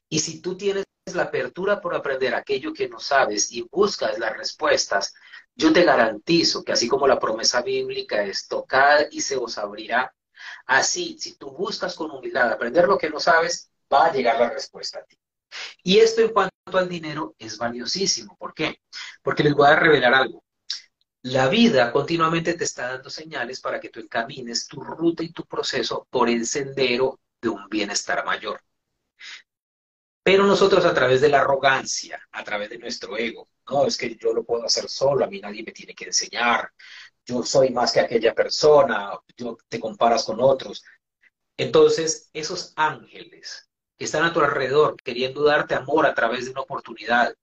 [0.08, 4.34] Y si tú tienes la apertura por aprender aquello que no sabes y buscas las
[4.34, 5.12] respuestas,
[5.54, 10.10] yo te garantizo que así como la promesa bíblica es tocar y se os abrirá,
[10.64, 14.48] así, si tú buscas con humildad aprender lo que no sabes, va a llegar la
[14.48, 15.18] respuesta a ti.
[15.82, 18.38] Y esto en cuanto al dinero es valiosísimo.
[18.38, 18.80] ¿Por qué?
[19.22, 20.42] Porque les voy a revelar algo.
[21.20, 25.44] La vida continuamente te está dando señales para que tú encamines tu ruta y tu
[25.44, 28.60] proceso por el sendero de un bienestar mayor.
[30.22, 34.14] Pero nosotros a través de la arrogancia, a través de nuestro ego, no, es que
[34.16, 36.70] yo lo puedo hacer solo, a mí nadie me tiene que enseñar,
[37.24, 40.82] yo soy más que aquella persona, yo te comparas con otros.
[41.56, 46.62] Entonces, esos ángeles que están a tu alrededor queriendo darte amor a través de una
[46.62, 47.34] oportunidad,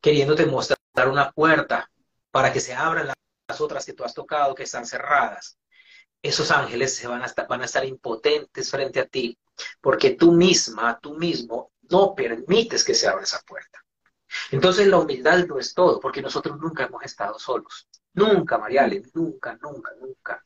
[0.00, 0.78] queriéndote mostrar
[1.08, 1.90] una puerta
[2.30, 3.12] para que se abran
[3.48, 5.58] las otras que tú has tocado que están cerradas.
[6.22, 9.38] Esos ángeles se van a estar, van a estar impotentes frente a ti
[9.80, 13.82] porque tú misma, tú mismo, no permites que se abra esa puerta.
[14.50, 17.88] Entonces la humildad no es todo, porque nosotros nunca hemos estado solos.
[18.14, 20.44] Nunca, Mariale, nunca, nunca, nunca.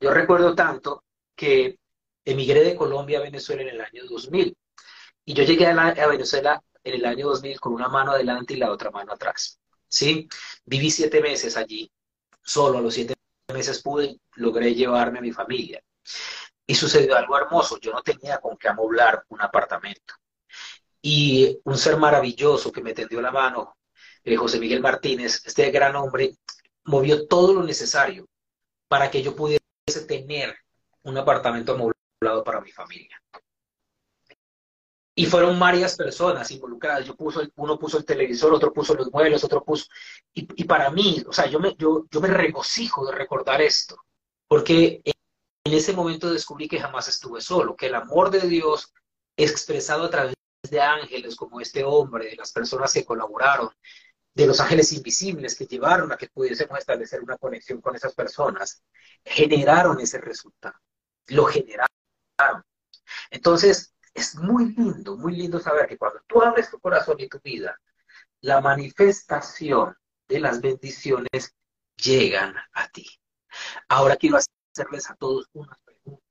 [0.00, 1.78] Yo recuerdo tanto que
[2.24, 4.56] emigré de Colombia a Venezuela en el año 2000.
[5.26, 8.70] Y yo llegué a, Venezuela en el año 2000 con una mano adelante y la
[8.70, 9.58] otra mano atrás.
[9.88, 10.28] ¿sí?
[10.64, 11.90] Viví siete meses allí.
[12.42, 13.13] Solo a los siete
[13.52, 15.82] meses pude, logré llevarme a mi familia.
[16.66, 17.78] Y sucedió algo hermoso.
[17.78, 20.14] Yo no tenía con qué amoblar un apartamento.
[21.02, 23.76] Y un ser maravilloso que me tendió la mano,
[24.22, 26.36] eh, José Miguel Martínez, este gran hombre,
[26.84, 28.26] movió todo lo necesario
[28.88, 29.60] para que yo pudiese
[30.08, 30.56] tener
[31.02, 33.20] un apartamento amoblado para mi familia.
[35.16, 37.06] Y fueron varias personas involucradas.
[37.06, 39.86] Yo puso, uno puso el televisor, otro puso los muebles, otro puso...
[40.32, 43.96] Y, para mí, o sea, yo me, yo, yo me regocijo de recordar esto,
[44.48, 48.92] porque en ese momento descubrí que jamás estuve solo, que el amor de Dios
[49.36, 50.34] expresado a través
[50.68, 53.70] de ángeles como este hombre, de las personas que colaboraron,
[54.34, 58.82] de los ángeles invisibles que llevaron a que pudiésemos establecer una conexión con esas personas,
[59.24, 60.74] generaron ese resultado,
[61.28, 61.88] lo generaron.
[63.30, 67.40] Entonces, es muy lindo, muy lindo saber que cuando tú abres tu corazón y tu
[67.40, 67.78] vida,
[68.40, 69.96] la manifestación
[70.28, 71.54] de las bendiciones
[71.96, 73.06] llegan a ti.
[73.88, 76.24] Ahora quiero hacerles a todos unas preguntas.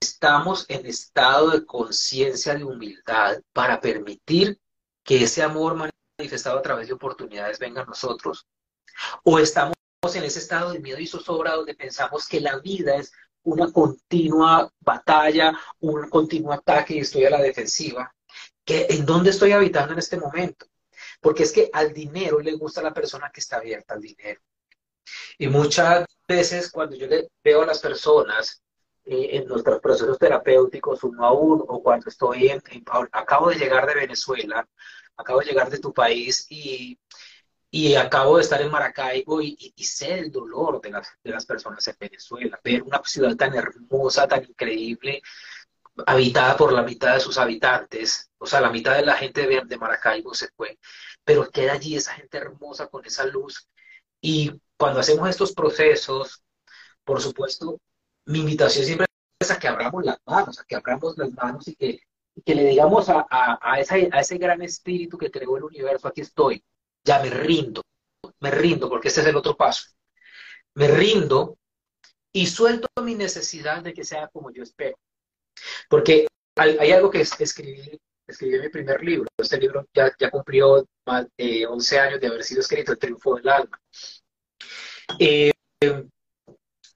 [0.00, 4.60] ¿Estamos en estado de conciencia de humildad para permitir
[5.02, 5.76] que ese amor
[6.18, 8.46] manifestado a través de oportunidades venga a nosotros?
[9.24, 9.74] ¿O estamos
[10.14, 13.12] en ese estado de miedo y zozobra donde pensamos que la vida es
[13.44, 18.14] una continua batalla, un continuo ataque y estoy a la defensiva.
[18.64, 20.66] ¿Que, ¿En dónde estoy habitando en este momento?
[21.20, 24.40] Porque es que al dinero le gusta la persona que está abierta al dinero.
[25.38, 28.62] Y muchas veces cuando yo le veo a las personas
[29.04, 32.62] eh, en nuestros procesos terapéuticos uno a uno, o cuando estoy en,
[33.12, 34.68] acabo de llegar de Venezuela,
[35.16, 36.98] acabo de llegar de tu país y
[37.70, 41.86] y acabo de estar en Maracaibo y, sé el dolor de las, de las personas
[41.86, 42.58] en Venezuela.
[42.64, 45.22] Ver una ciudad tan hermosa, tan increíble,
[46.06, 49.62] habitada por la mitad de sus habitantes, o sea, la mitad de la gente de,
[49.64, 50.78] de Maracaibo se fue,
[51.24, 53.68] pero queda allí esa gente hermosa con esa luz.
[54.20, 56.42] Y cuando hacemos estos procesos,
[57.04, 57.80] por supuesto,
[58.26, 59.06] mi invitación siempre
[59.38, 62.00] es a que abramos las manos, a que abramos las manos y que,
[62.44, 66.22] que le digamos a, a, a, a ese gran espíritu que creó el universo, aquí
[66.22, 66.64] estoy,
[67.04, 67.82] ya me rindo,
[68.40, 69.84] me rindo, porque ese es el otro paso.
[70.74, 71.58] Me rindo
[72.32, 74.96] y suelto mi necesidad de que sea como yo espero.
[75.88, 79.28] Porque hay, algo que escribí, escribí en mi primer libro.
[79.36, 83.48] Este libro ya, cumplió más de 11 años de haber sido escrito, El Triunfo del
[83.48, 83.80] Alma.
[85.18, 85.52] Eh,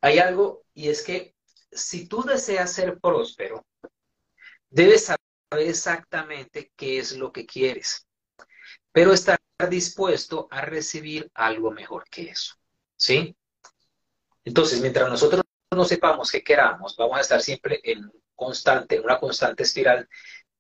[0.01, 1.35] hay algo, y es que
[1.73, 3.64] si tú deseas ser próspero,
[4.71, 5.21] debes saber
[5.59, 8.07] exactamente qué es lo que quieres,
[8.92, 12.54] pero estar dispuesto a recibir algo mejor que eso.
[12.96, 13.37] ¿Sí?
[14.44, 19.18] Entonces, mientras nosotros no sepamos qué queramos, vamos a estar siempre en constante, en una
[19.18, 20.08] constante espiral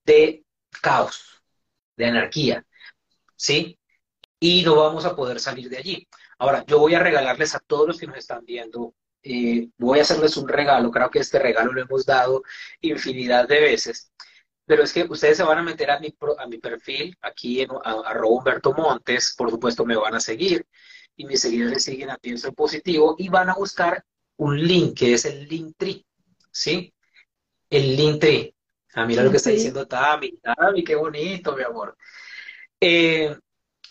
[0.04, 0.44] de
[0.80, 1.42] caos,
[1.96, 2.64] de anarquía.
[3.36, 3.78] ¿Sí?
[4.40, 6.08] Y no vamos a poder salir de allí.
[6.38, 10.02] Ahora, yo voy a regalarles a todos los que nos están viendo, eh, voy a
[10.02, 12.42] hacerles un regalo, creo que este regalo lo hemos dado
[12.82, 14.12] infinidad de veces,
[14.66, 17.70] pero es que ustedes se van a meter a mi, a mi perfil, aquí en
[17.84, 20.66] arroba Humberto Montes, por supuesto me van a seguir,
[21.16, 24.04] y mis seguidores siguen a Pienso en Positivo, y van a buscar
[24.36, 26.04] un link, que es el Linktree,
[26.50, 26.92] ¿sí?
[27.70, 28.54] El Linktree.
[28.94, 30.38] Ah, mira lo que está diciendo Tami.
[30.38, 31.96] Tami, qué bonito, mi amor.
[32.80, 33.36] Eh,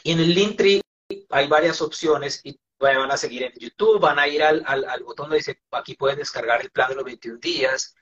[0.03, 0.81] y en el Linktree
[1.29, 5.03] hay varias opciones y van a seguir en YouTube, van a ir al, al, al
[5.03, 7.95] botón donde dice, aquí pueden descargar el plan de los 21 días,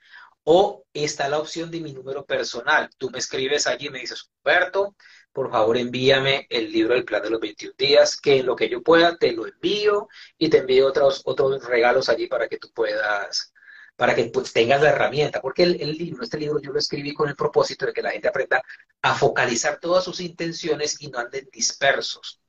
[0.44, 2.90] o está la opción de mi número personal.
[2.98, 4.96] Tú me escribes allí y me dices, Humberto,
[5.32, 8.68] por favor envíame el libro del plan de los 21 días, que en lo que
[8.68, 12.70] yo pueda te lo envío y te envío otros, otros regalos allí para que tú
[12.72, 13.52] puedas,
[13.96, 15.40] para que pues, tengas la herramienta.
[15.40, 18.10] Porque el, el libro, este libro yo lo escribí con el propósito de que la
[18.10, 18.62] gente aprenda
[19.02, 22.40] a focalizar todas sus intenciones y no anden dispersos.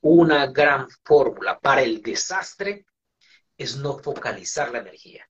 [0.00, 2.86] Una gran fórmula para el desastre
[3.56, 5.28] es no focalizar la energía.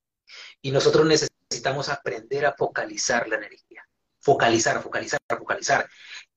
[0.61, 1.28] Y nosotros necesitamos
[1.59, 3.85] necesitamos aprender a focalizar la energía.
[4.21, 5.89] Focalizar, focalizar, focalizar.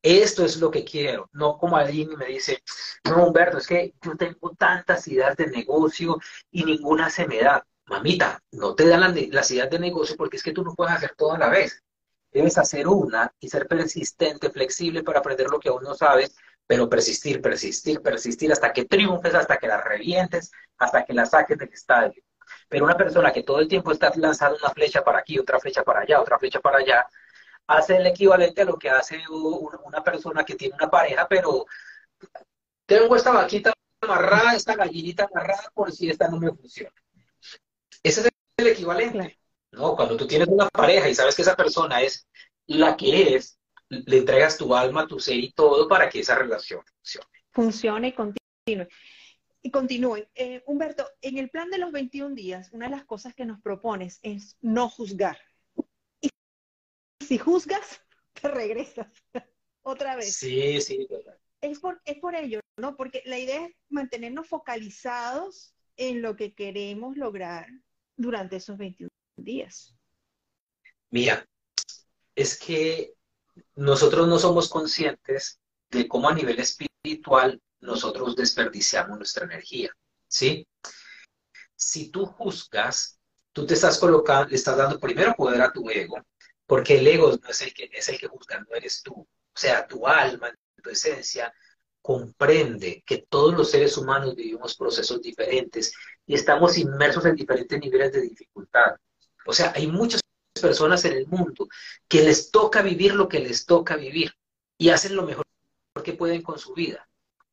[0.02, 1.30] Esto es lo que quiero.
[1.34, 2.64] No como alguien me dice,
[3.04, 6.18] no, Humberto, es que yo tengo tantas ideas de negocio
[6.50, 7.66] y ninguna se me da.
[7.86, 11.14] Mamita, no te dan las, ideas de negocio porque es que tú no puedes hacer
[11.16, 11.84] todo a la vez.
[12.32, 16.34] Debes hacer una y ser persistente, flexible para aprender lo que aún no sabes
[16.68, 21.58] pero persistir, persistir, persistir hasta que triunfes, hasta que la revientes, hasta que la saques
[21.58, 22.24] del estadio.
[22.68, 25.84] Pero una persona que todo el tiempo está lanzando una flecha para aquí, otra flecha
[25.84, 27.06] para allá, otra flecha para allá,
[27.68, 31.66] hace el equivalente a lo que hace una persona que tiene una pareja, pero
[32.86, 36.94] tengo esta vaquita amarrada, esta gallinita amarrada por si esta no me funciona.
[38.04, 39.40] Ese es el equivalente.
[39.72, 39.96] ¿no?
[39.96, 42.28] Cuando tú tienes una pareja y sabes que esa persona es
[42.68, 43.58] la que es,
[43.90, 47.28] le entregas tu alma, tu ser y todo para que esa relación funcione.
[47.52, 48.88] Funcione y continúe.
[49.62, 50.28] Y continúen.
[50.36, 53.62] Eh, Humberto, en el plan de los 21 días, una de las cosas que nos
[53.62, 55.38] propones es no juzgar.
[56.20, 56.30] Y
[57.20, 58.02] si juzgas,
[58.34, 59.08] te regresas
[59.84, 60.36] otra vez.
[60.36, 61.08] Sí, sí.
[61.62, 62.96] Es por, es por ello, ¿no?
[62.98, 67.68] Porque la idea es mantenernos focalizados en lo que queremos lograr
[68.16, 69.96] durante esos 21 días.
[71.12, 71.46] Mira,
[72.36, 73.14] es que
[73.76, 79.92] nosotros no somos conscientes de cómo a nivel espiritual nosotros desperdiciamos nuestra energía,
[80.28, 80.68] ¿sí?
[81.76, 83.20] Si tú juzgas,
[83.52, 86.18] tú te estás colocando, le estás dando primero poder a tu ego,
[86.66, 89.14] porque el ego no es el que, es el que juzga, no eres tú.
[89.14, 91.54] O sea, tu alma, tu esencia,
[92.02, 95.94] comprende que todos los seres humanos vivimos procesos diferentes
[96.26, 98.96] y estamos inmersos en diferentes niveles de dificultad.
[99.46, 100.22] O sea, hay muchas
[100.62, 101.68] personas en el mundo
[102.08, 104.34] que les toca vivir lo que les toca vivir
[104.78, 105.46] y hacen lo mejor
[106.04, 107.08] que pueden con su vida.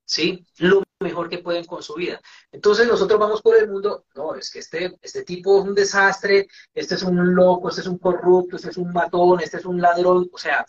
[0.08, 0.46] ¿Sí?
[0.56, 2.18] Lo mejor que pueden con su vida.
[2.50, 6.48] Entonces nosotros vamos por el mundo, no, es que este, este tipo es un desastre,
[6.72, 9.82] este es un loco, este es un corrupto, este es un matón, este es un
[9.82, 10.30] ladrón.
[10.32, 10.64] O sea,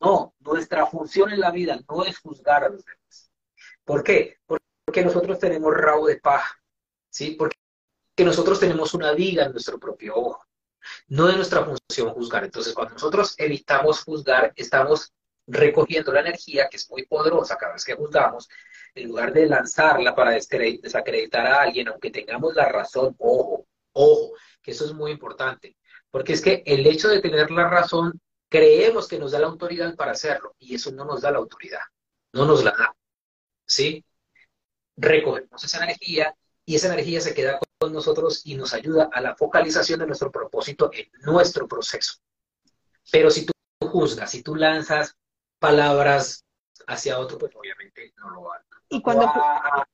[0.00, 3.30] no, nuestra función en la vida no es juzgar a los demás.
[3.84, 4.38] ¿Por qué?
[4.46, 6.60] Porque nosotros tenemos rabo de paja,
[7.08, 7.36] ¿sí?
[7.38, 7.56] Porque
[8.18, 10.44] nosotros tenemos una viga en nuestro propio ojo.
[11.06, 12.44] No es nuestra función juzgar.
[12.44, 15.12] Entonces, cuando nosotros evitamos juzgar, estamos
[15.46, 18.48] recogiendo la energía, que es muy poderosa cada vez que juzgamos,
[18.94, 24.72] en lugar de lanzarla para desacreditar a alguien, aunque tengamos la razón, ojo, ojo, que
[24.72, 25.76] eso es muy importante.
[26.10, 29.94] Porque es que el hecho de tener la razón, creemos que nos da la autoridad
[29.96, 31.80] para hacerlo, y eso no nos da la autoridad,
[32.32, 32.94] no nos la da.
[33.64, 34.04] ¿Sí?
[34.96, 36.34] Recogemos esa energía
[36.66, 40.30] y esa energía se queda con nosotros y nos ayuda a la focalización de nuestro
[40.30, 42.14] propósito en nuestro proceso.
[43.10, 45.16] Pero si tú juzgas, si tú lanzas
[45.58, 46.44] palabras
[46.86, 48.52] hacia otro, pues obviamente no lo
[48.92, 49.86] ¿Y cuando, a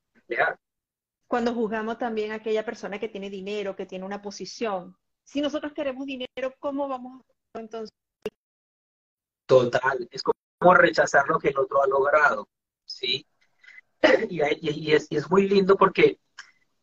[1.28, 5.72] Cuando juzgamos también a aquella persona que tiene dinero, que tiene una posición, si nosotros
[5.72, 7.22] queremos dinero, ¿cómo vamos
[7.54, 7.94] entonces?
[9.46, 12.48] Total, es como rechazar lo que el otro ha logrado,
[12.84, 13.24] ¿sí?
[14.30, 16.18] Y, es, y es muy lindo porque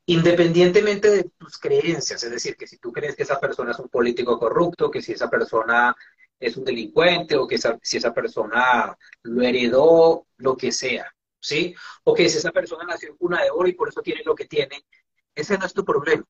[0.05, 3.89] independientemente de tus creencias, es decir, que si tú crees que esa persona es un
[3.89, 5.95] político corrupto, que si esa persona
[6.39, 11.14] es un delincuente o que si esa persona lo heredó, lo que sea,
[11.45, 11.75] ¿sí?
[12.03, 14.33] O que si esa persona nació en cuna de oro y por eso tiene lo
[14.33, 14.85] que tiene,
[15.33, 16.25] ese no es tu problema.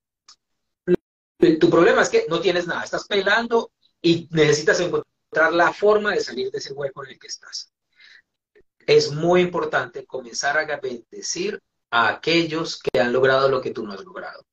[1.37, 6.19] Tu problema es que no tienes nada, estás pelando y necesitas encontrar la forma de
[6.19, 7.71] salir de ese hueco en el que estás.
[8.85, 13.93] Es muy importante comenzar a bendecir a aquellos que han logrado lo que tú no
[13.93, 14.45] has logrado.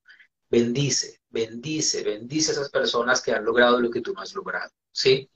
[0.48, 4.70] Bendice, bendice, bendice a esas personas que han logrado lo que tú no has logrado,
[4.92, 5.30] ¿sí?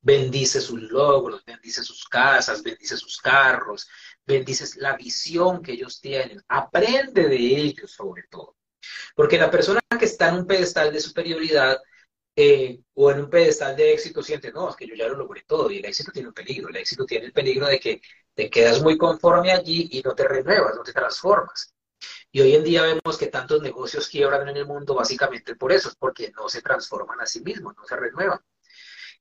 [0.00, 3.88] Bendice sus logros, bendice sus casas, bendice sus carros,
[4.28, 8.56] bendice la visión que ellos tienen, aprende de ellos sobre todo.
[9.16, 11.78] Porque la persona que está en un pedestal de superioridad
[12.36, 15.42] eh, o en un pedestal de éxito siente, no, es que yo ya lo logré
[15.46, 18.00] todo y el éxito tiene un peligro, el éxito tiene el peligro de que
[18.34, 21.74] te quedas muy conforme allí y no te renuevas, no te transformas.
[22.30, 25.88] Y hoy en día vemos que tantos negocios quiebran en el mundo básicamente por eso,
[25.88, 28.40] es porque no se transforman a sí mismos, no se renuevan.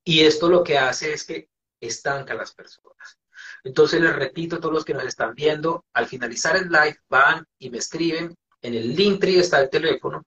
[0.04, 1.50] Y esto lo que hace es que
[1.80, 3.20] estanca las personas.
[3.64, 7.46] Entonces les repito a todos los que nos están viendo, al finalizar el live van
[7.60, 10.26] y me escriben, en el link tree está el teléfono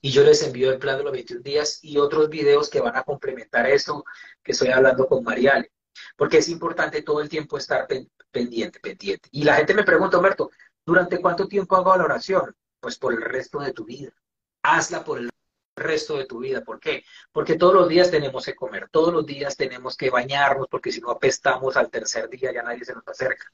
[0.00, 2.96] y yo les envío el plan de los 21 días y otros videos que van
[2.96, 4.04] a complementar esto
[4.42, 5.72] que estoy hablando con Mariale.
[6.16, 7.86] Porque es importante todo el tiempo estar
[8.30, 9.28] pendiente, pendiente.
[9.32, 10.50] Y la gente me pregunta, Humberto,
[10.84, 12.54] ¿durante cuánto tiempo hago la oración?
[12.80, 14.10] Pues por el resto de tu vida.
[14.62, 15.30] Hazla por el
[15.76, 16.62] resto de tu vida.
[16.62, 17.04] ¿Por qué?
[17.32, 21.00] Porque todos los días tenemos que comer, todos los días tenemos que bañarnos, porque si
[21.00, 23.44] no apestamos al tercer día ya nadie se nos acerca.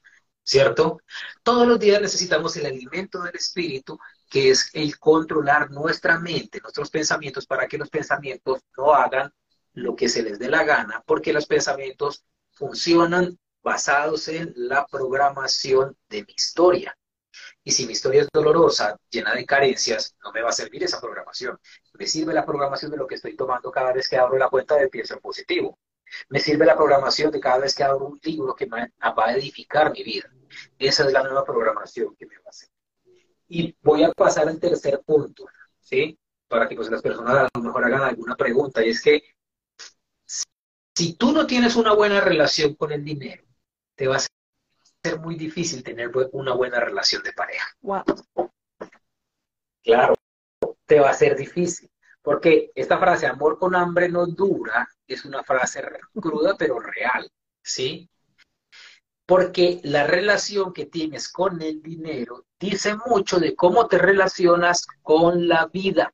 [0.43, 1.01] ¿Cierto?
[1.43, 3.99] Todos los días necesitamos el alimento del espíritu,
[4.29, 9.33] que es el controlar nuestra mente, nuestros pensamientos, para que los pensamientos no hagan
[9.73, 15.97] lo que se les dé la gana, porque los pensamientos funcionan basados en la programación
[16.07, 16.97] de mi historia.
[17.67, 21.01] Y si mi historia es dolorosa, llena de carencias, no me va a servir esa
[21.01, 21.59] programación.
[21.95, 24.77] Me sirve la programación de lo que estoy tomando cada vez que abro la cuenta
[24.77, 25.77] de pienso en positivo.
[26.29, 29.91] Me sirve la programación de cada vez que abro un libro que va a edificar
[29.91, 30.31] mi vida.
[30.79, 32.69] Esa es la nueva programación que me va a hacer.
[33.49, 35.45] Y voy a pasar al tercer punto,
[35.81, 36.17] ¿sí?
[36.47, 38.81] Para que pues, las personas a lo mejor hagan alguna pregunta.
[38.81, 39.23] Y es que
[40.95, 43.43] si tú no tienes una buena relación con el dinero,
[43.95, 44.19] te va a
[45.03, 47.67] ser muy difícil tener una buena relación de pareja.
[47.81, 48.03] Wow.
[49.83, 50.15] Claro,
[50.85, 51.89] te va a ser difícil.
[52.21, 55.81] Porque esta frase, amor con hambre no dura, es una frase
[56.13, 57.31] cruda pero real,
[57.63, 58.09] ¿sí?
[59.25, 65.47] Porque la relación que tienes con el dinero dice mucho de cómo te relacionas con
[65.47, 66.13] la vida.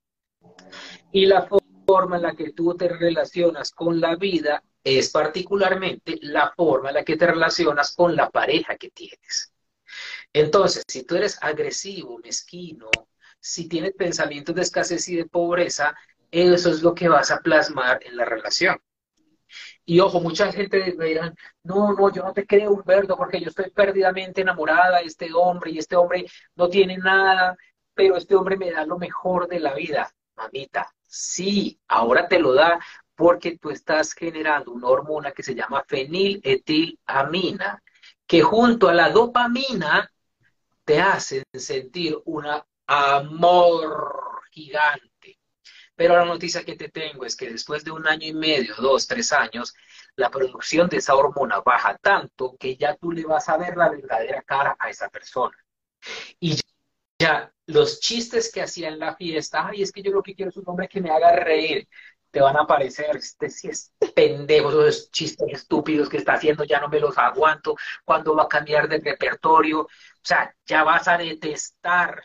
[1.11, 1.47] Y la
[1.87, 6.95] forma en la que tú te relacionas con la vida es particularmente la forma en
[6.95, 9.53] la que te relacionas con la pareja que tienes.
[10.33, 12.89] Entonces, si tú eres agresivo, mezquino,
[13.39, 15.95] si tienes pensamientos de escasez y de pobreza,
[16.31, 18.77] eso es lo que vas a plasmar en la relación.
[19.85, 23.49] Y ojo, mucha gente me dirán, no, no, yo no te creo, Humberto, porque yo
[23.49, 26.25] estoy perdidamente enamorada de este hombre y este hombre
[26.55, 27.55] no tiene nada,
[27.93, 30.11] pero este hombre me da lo mejor de la vida.
[30.35, 32.79] Mamita, sí, ahora te lo da
[33.15, 37.81] porque tú estás generando una hormona que se llama feniletilamina,
[38.25, 40.11] que junto a la dopamina
[40.83, 45.39] te hacen sentir una amor gigante.
[45.95, 49.07] Pero la noticia que te tengo es que después de un año y medio, dos,
[49.07, 49.73] tres años,
[50.15, 53.89] la producción de esa hormona baja tanto que ya tú le vas a ver la
[53.89, 55.55] verdadera cara a esa persona.
[56.39, 56.59] Y
[57.19, 60.49] ya los chistes que hacía en la fiesta, ay, es que yo lo que quiero
[60.49, 61.87] es un hombre que me haga reír,
[62.33, 66.79] te van a parecer, este si es pendejo, esos chistes estúpidos que está haciendo, ya
[66.79, 71.19] no me los aguanto, cuando va a cambiar de repertorio, o sea, ya vas a
[71.19, 72.23] detestar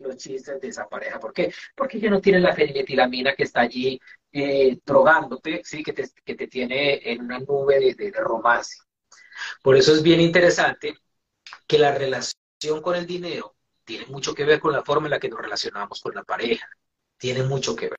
[0.00, 1.18] los chistes de esa pareja.
[1.18, 1.50] ¿Por qué?
[1.74, 3.98] Porque ya no tiene la feniletilamina que está allí
[4.32, 5.82] eh, drogándote, ¿sí?
[5.82, 8.76] que, te, que te tiene en una nube de, romance.
[9.62, 10.94] Por eso es bien interesante
[11.66, 15.18] que la relación con el dinero tiene mucho que ver con la forma en la
[15.18, 16.68] que nos relacionamos con la pareja.
[17.16, 17.98] Tiene mucho que ver.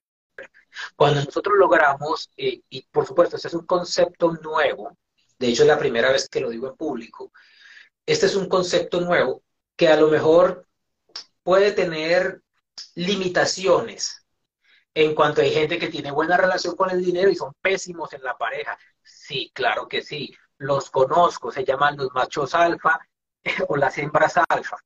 [0.95, 4.97] Cuando nosotros logramos, eh, y por supuesto, este es un concepto nuevo,
[5.37, 7.31] de hecho es la primera vez que lo digo en público,
[8.05, 9.43] este es un concepto nuevo
[9.75, 10.67] que a lo mejor
[11.43, 12.41] puede tener
[12.95, 14.25] limitaciones
[14.93, 18.23] en cuanto hay gente que tiene buena relación con el dinero y son pésimos en
[18.23, 18.77] la pareja.
[19.03, 20.35] Sí, claro que sí.
[20.57, 22.99] Los conozco, se llaman los machos alfa
[23.69, 24.77] o las hembras alfa.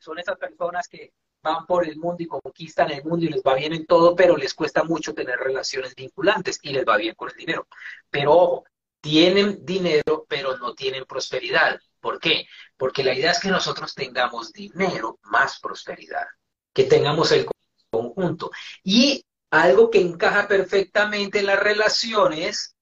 [0.00, 1.12] Son esas personas que
[1.42, 4.36] van por el mundo y conquistan el mundo y les va bien en todo, pero
[4.36, 7.68] les cuesta mucho tener relaciones vinculantes y les va bien con el dinero.
[8.10, 8.64] Pero ojo,
[9.00, 11.80] tienen dinero, pero no tienen prosperidad.
[12.00, 12.46] ¿Por qué?
[12.76, 16.26] Porque la idea es que nosotros tengamos dinero más prosperidad,
[16.72, 17.46] que tengamos el
[17.90, 18.50] conjunto.
[18.82, 22.76] Y algo que encaja perfectamente en las relaciones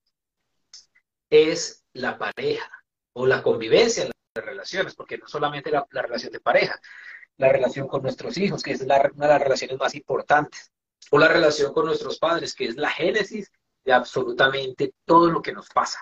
[1.31, 2.71] es la pareja
[3.13, 6.81] o la convivencia en las relaciones, porque no solamente la, relación de pareja,
[7.37, 10.72] la relación con nuestros hijos, que es una de las relaciones más importantes,
[11.11, 13.51] o la relación con nuestros padres, que es la génesis
[13.85, 16.01] de absolutamente todo lo que nos pasa.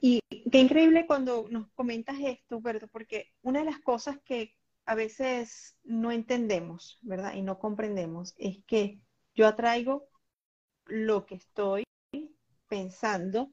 [0.00, 0.20] Y
[0.52, 2.60] qué increíble cuando nos comentas esto.
[2.92, 7.34] Porque una de las cosas que a veces no entendemos, ¿verdad?
[7.34, 9.00] Y no comprendemos es que
[9.34, 10.08] yo atraigo
[10.84, 11.84] lo que estoy
[12.68, 13.52] pensando,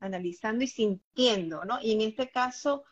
[0.00, 1.80] analizando y sintiendo, ¿no?
[1.80, 2.84] Y en este caso,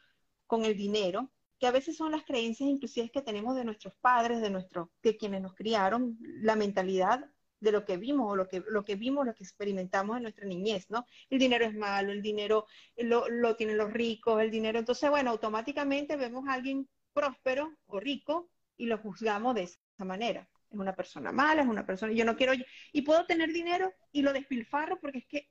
[0.47, 1.33] con el dinero,
[1.63, 5.17] que a veces son las creencias inclusive que tenemos de nuestros padres, de, nuestros, de
[5.17, 7.25] quienes nos criaron, la mentalidad
[7.61, 10.45] de lo que vimos o lo que, lo que vimos, lo que experimentamos en nuestra
[10.45, 11.07] niñez, ¿no?
[11.31, 14.81] El dinero es malo, el dinero lo, lo tienen los ricos, el dinero.
[14.81, 20.49] Entonces, bueno, automáticamente vemos a alguien próspero o rico y lo juzgamos de esa manera.
[20.69, 22.55] Es una persona mala, es una persona, yo no quiero,
[22.91, 25.49] y puedo tener dinero y lo despilfarro porque es que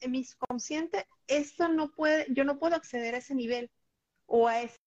[0.00, 3.70] en mi subconsciente, esto no puede, yo no puedo acceder a ese nivel
[4.26, 4.79] o a ese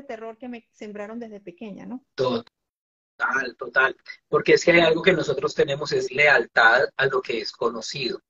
[0.00, 2.02] terror que me sembraron desde pequeña, ¿no?
[2.14, 3.96] Total, total.
[4.28, 8.22] Porque es que hay algo que nosotros tenemos, es lealtad a lo que es conocido.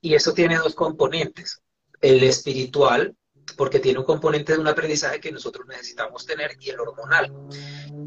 [0.00, 1.60] Y eso tiene dos componentes.
[2.00, 3.14] El espiritual,
[3.56, 7.30] porque tiene un componente de un aprendizaje que nosotros necesitamos tener, y el hormonal.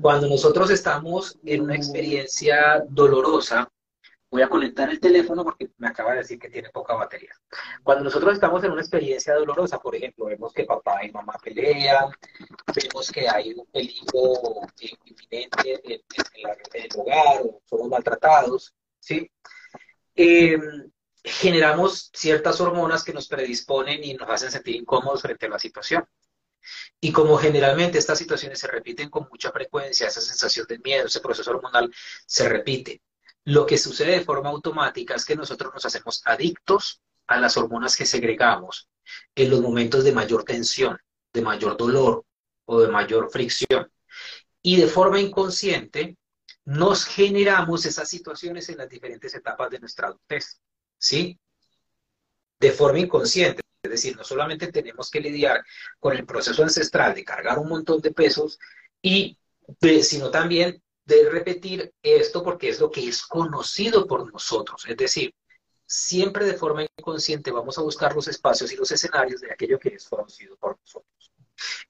[0.02, 3.72] Cuando nosotros estamos en una experiencia dolorosa,
[4.30, 7.32] voy a conectar el teléfono porque me acaba de decir que tiene poca batería.
[7.84, 12.12] Cuando nosotros estamos en una experiencia dolorosa, por ejemplo, vemos que papá y mamá pelean,
[12.76, 16.02] vemos que hay un peligro inminente en,
[16.74, 19.30] el hogar, o somos maltratados, ¿sí?
[20.16, 20.92] Em,
[21.24, 26.06] generamos ciertas hormonas que nos predisponen y nos hacen sentir incómodos frente a la situación.
[27.02, 31.22] Y como generalmente estas situaciones se repiten con mucha frecuencia, esa sensación de miedo, ese
[31.22, 31.92] proceso hormonal
[32.26, 33.02] se repite
[33.46, 37.96] lo que sucede de forma automática es que nosotros nos hacemos adictos a las hormonas
[37.96, 38.90] que segregamos
[39.36, 40.98] en los momentos de mayor tensión,
[41.34, 42.26] de mayor dolor
[42.66, 43.92] o de mayor fricción.
[44.62, 46.18] Y de forma inconsciente
[46.66, 50.60] nos generamos esas situaciones en las diferentes etapas de nuestra adultez,
[50.98, 51.40] ¿sí?
[52.60, 53.62] De forma inconsciente.
[53.82, 55.64] Es decir, no solamente tenemos que lidiar
[56.00, 58.60] con el proceso ancestral de cargar un montón de pesos,
[59.02, 59.38] y
[60.02, 64.86] sino también de repetir esto porque es lo que es conocido por nosotros.
[64.88, 65.34] Es decir,
[65.86, 69.90] siempre de forma inconsciente vamos a buscar los espacios y los escenarios de aquello que
[69.90, 71.34] es conocido por nosotros.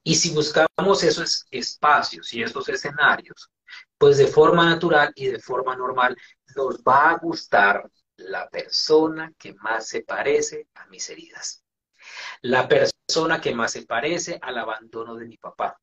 [0.03, 3.51] Y si buscamos esos espacios y esos escenarios,
[3.97, 6.17] pues de forma natural y de forma normal
[6.55, 11.63] nos va a gustar la persona que más se parece a mis heridas.
[12.41, 15.77] La persona que más se parece al abandono de mi papá.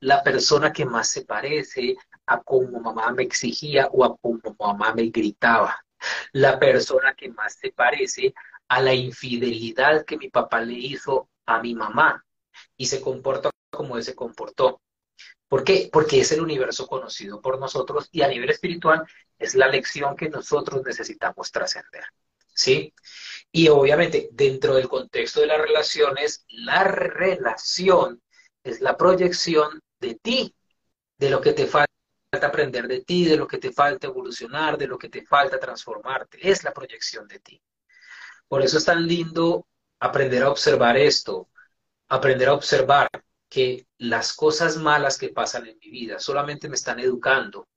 [0.00, 1.96] La persona que más se parece
[2.26, 5.84] a cómo mamá me exigía o a cómo mamá me gritaba.
[6.32, 8.34] La persona que más se parece
[8.68, 12.24] a la infidelidad que mi papá le hizo a mi mamá
[12.76, 14.80] y se comporta como él se comportó.
[15.48, 15.90] ¿Por qué?
[15.92, 19.04] Porque es el universo conocido por nosotros y a nivel espiritual
[19.38, 22.04] es la lección que nosotros necesitamos trascender.
[22.54, 22.94] ¿Sí?
[23.50, 28.22] Y obviamente, dentro del contexto de las relaciones, la relación
[28.64, 30.54] es la proyección de ti,
[31.18, 31.91] de lo que te falta
[32.40, 36.38] aprender de ti, de lo que te falta evolucionar, de lo que te falta transformarte.
[36.40, 37.62] Es la proyección de ti.
[38.48, 39.66] Por eso es tan lindo
[40.00, 41.50] aprender a observar esto,
[42.08, 43.08] aprender a observar
[43.48, 47.68] que las cosas malas que pasan en mi vida solamente me están educando,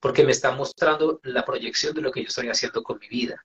[0.00, 3.44] porque me están mostrando la proyección de lo que yo estoy haciendo con mi vida.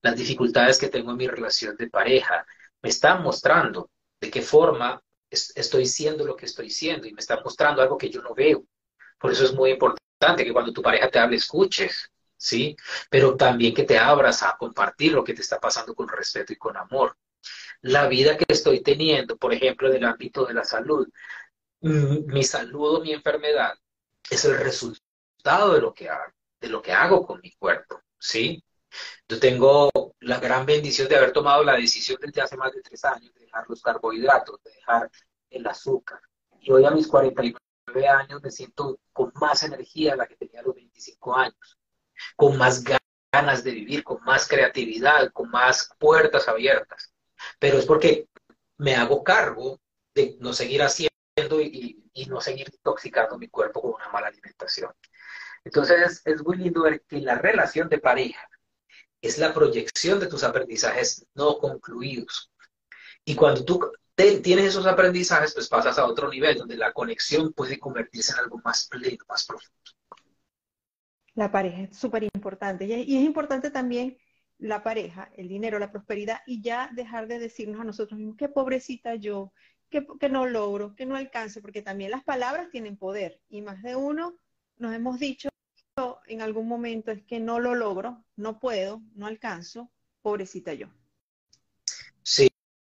[0.00, 2.46] Las dificultades que tengo en mi relación de pareja
[2.82, 3.90] me están mostrando
[4.20, 8.10] de qué forma estoy siendo lo que estoy siendo y me están mostrando algo que
[8.10, 8.64] yo no veo.
[9.18, 10.03] Por eso es muy importante
[10.36, 12.76] que cuando tu pareja te hable, escuches, ¿sí?
[13.10, 16.56] Pero también que te abras a compartir lo que te está pasando con respeto y
[16.56, 17.16] con amor
[17.84, 21.06] la vida que estoy teniendo, por ejemplo, en el ámbito de la salud,
[21.80, 23.74] mm, mi salud o mi enfermedad
[24.30, 28.64] es el resultado de lo que hago, de lo que hago con mi cuerpo, ¿sí?
[29.28, 33.04] Yo tengo la gran bendición de haber tomado la decisión desde hace más de tres
[33.04, 35.10] años de dejar los carbohidratos, de dejar
[35.50, 36.20] el azúcar.
[36.60, 37.54] Y hoy a mis 49
[38.08, 41.78] años me siento con más energía de la que tenía a los 25 años,
[42.36, 42.82] con más
[43.32, 47.14] ganas de vivir, con más creatividad, con más puertas abiertas
[47.58, 48.28] pero es porque
[48.78, 49.80] me hago cargo
[50.14, 51.10] de no seguir haciendo
[51.60, 54.92] y, no seguir intoxicando mi cuerpo con una mala alimentación.
[55.64, 58.48] Entonces es muy lindo ver que la relación de pareja
[59.20, 62.50] es la proyección de tus aprendizajes no concluidos.
[63.24, 63.80] Y cuando tú
[64.14, 68.60] tienes esos aprendizajes, pues pasas a otro nivel donde la conexión puede convertirse en algo
[68.64, 69.74] más pleno, más profundo.
[71.34, 72.86] La pareja es súper importante.
[72.86, 74.16] Y es importante también
[74.58, 78.48] la pareja, el dinero, la prosperidad y ya dejar de decirnos a nosotros mismos, qué
[78.48, 79.52] pobrecita yo,
[79.90, 83.96] que, no logro, que no alcance, porque también las palabras tienen poder y más de
[83.96, 84.38] uno
[84.76, 85.48] nos hemos dicho
[86.26, 89.92] en algún momento es que no lo logro, no puedo, no alcanzo,
[90.22, 90.88] pobrecita yo.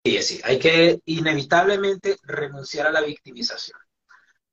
[0.05, 3.79] Sí, sí, hay que inevitablemente renunciar a la victimización.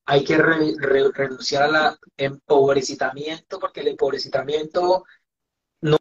[0.05, 5.05] Hay que renunciar al empobrecitamiento, porque el empobrecitamiento
[5.81, 5.97] no,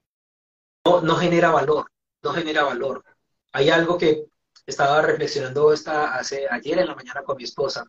[1.16, 1.90] genera valor,
[2.22, 3.04] no genera valor.
[3.52, 4.26] Hay algo que
[4.66, 7.84] estaba reflexionando esta, hace, ayer en la mañana con mi esposa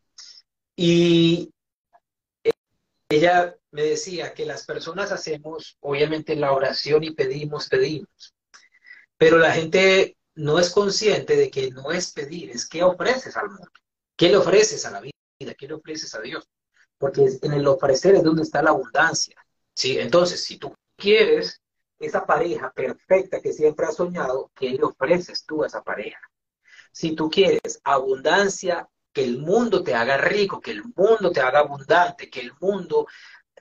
[0.76, 1.51] y
[3.10, 8.34] ella me decía que las personas hacemos, obviamente, la oración y pedimos, pedimos,
[9.18, 13.49] pero la gente no es consciente de que no es pedir, es qué ofreces al
[13.49, 13.69] mundo,
[14.15, 16.47] qué le ofreces a la vida, qué le ofreces a Dios,
[16.97, 19.36] porque en el ofrecer es donde está la abundancia.
[19.73, 19.97] ¿sí?
[19.97, 21.61] Entonces, si tú quieres
[21.99, 26.19] esa pareja perfecta que siempre has soñado, ¿qué le ofreces tú a esa pareja?
[26.91, 31.59] Si tú quieres abundancia, que el mundo te haga rico, que el mundo te haga
[31.59, 33.07] abundante, que el mundo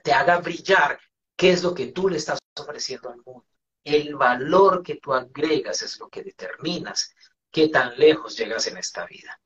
[0.03, 0.99] te haga brillar,
[1.37, 3.45] ¿qué es lo que tú le estás ofreciendo al mundo?
[3.85, 7.15] El valor que tú agregas es lo que determinas
[7.51, 9.39] qué tan lejos llegas en esta vida.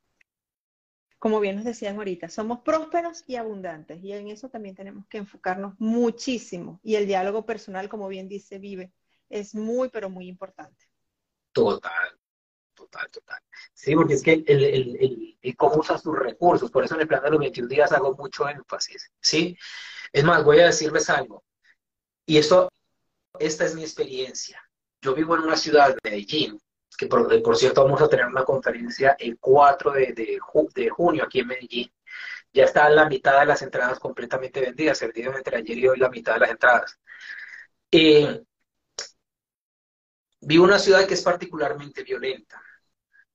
[1.20, 5.18] Como bien nos decían ahorita, somos prósperos y abundantes y en eso también tenemos que
[5.18, 6.80] enfocarnos muchísimo.
[6.82, 8.94] Y el diálogo personal, como bien dice Vive,
[9.28, 10.86] es muy, pero muy importante.
[11.52, 12.18] Total,
[12.74, 13.42] total, total.
[13.74, 17.08] Sí, porque es que el, el, el, cómo usas tus recursos, por eso en el
[17.08, 19.58] plan de los 21 días hago mucho énfasis, ¿sí?
[20.14, 21.44] Es más, voy a decirles algo.
[22.26, 22.69] Y esto,
[23.40, 24.62] esta es mi experiencia.
[25.02, 26.60] Yo vivo en una ciudad, de Medellín,
[26.98, 30.40] que por, cierto vamos a tener una conferencia el 4 de,
[30.92, 31.92] junio aquí en Medellín.
[32.52, 36.10] Ya está la mitad de las entradas completamente vendidas, el entre ayer y hoy la
[36.10, 37.00] mitad de las entradas.
[37.92, 38.44] Eh,
[40.42, 42.62] vivo una ciudad que es particularmente violenta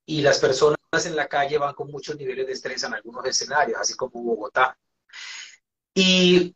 [0.07, 3.80] y las personas en la calle van con muchos niveles de estrés en algunos escenarios,
[3.80, 4.76] así como Bogotá.
[5.94, 6.55] Y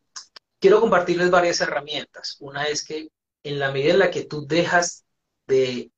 [0.61, 2.37] quiero compartirles varias herramientas.
[2.41, 3.09] Una es que
[3.49, 5.07] en la medida en la que tú dejas
[5.47, 5.91] de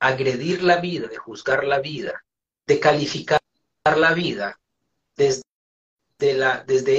[0.00, 2.24] agredir la vida, de juzgar la vida,
[2.66, 3.40] de calificar
[3.84, 4.60] la vida
[5.16, 5.42] desde,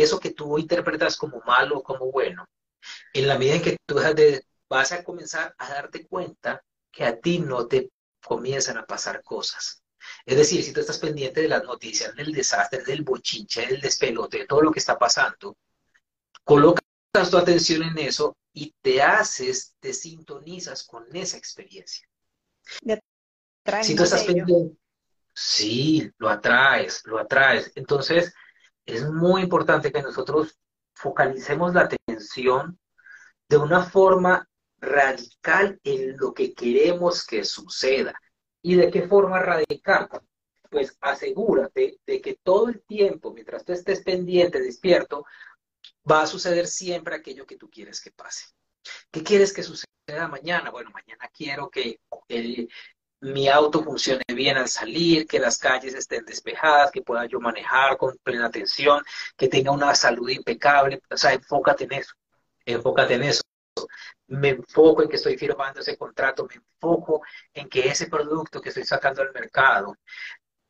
[0.02, 2.46] eso que tú interpretas como malo o como bueno,
[3.14, 7.04] en la medida en que tú dejas de, vas a comenzar a darte cuenta que
[7.04, 7.90] a ti no te
[8.24, 9.84] comienzan a pasar cosas.
[10.26, 14.40] Es decir, si tú estás pendiente de las noticias, del desastre, del bochinche, del despelote,
[14.40, 15.58] de todo lo que está pasando,
[16.46, 16.82] colocas
[17.30, 22.06] tu atención en eso y te haces, te sintonizas con esa experiencia.
[23.82, 24.76] Si tú estás pendiente,
[25.34, 27.72] sí, lo atraes, lo atraes.
[27.76, 28.34] Entonces,
[28.86, 30.60] es muy importante que nosotros
[30.94, 32.78] focalicemos la atención
[33.48, 34.46] de una forma
[34.78, 38.14] radical en lo que queremos que suceda.
[38.62, 40.10] ¿Y de qué forma radical?
[40.70, 45.24] Pues asegúrate de que todo el tiempo, mientras tú estés pendiente, despierto,
[46.10, 48.46] va a suceder siempre aquello que tú quieres que pase.
[49.12, 50.72] ¿Qué quieres que suceda mañana?
[50.72, 52.00] Bueno, mañana quiero que
[53.22, 57.98] mi auto funcione bien al salir, que las calles estén despejadas, que pueda yo manejar
[57.98, 59.04] con plena atención,
[59.36, 61.02] que tenga una salud impecable.
[61.10, 62.14] O sea, enfócate en eso,
[62.66, 63.42] enfócate en eso.
[64.28, 67.22] Me enfoco en que estoy firmando ese contrato, me enfoco
[67.54, 69.96] en que ese producto que estoy sacando al mercado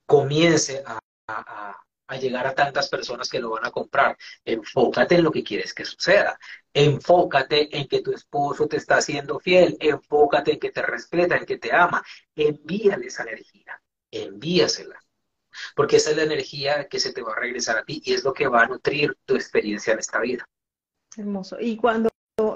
[0.05, 1.84] comience a, a
[2.18, 4.18] llegar a tantas personas que lo van a comprar.
[4.43, 6.39] Enfócate en lo que quieres que suceda.
[6.74, 9.78] Enfócate en que tu esposo te está haciendo fiel.
[9.80, 12.03] Enfócate en que te respeta, en que te ama.
[12.36, 13.82] Envíale esa energía.
[14.12, 14.99] Envíasela.
[15.76, 18.24] Porque esa es la energía que se te va a regresar a ti y es
[18.24, 20.45] lo que va a nutrir tu experiencia en esta vida.
[21.18, 21.57] Hermoso.
[21.60, 22.10] Y cuando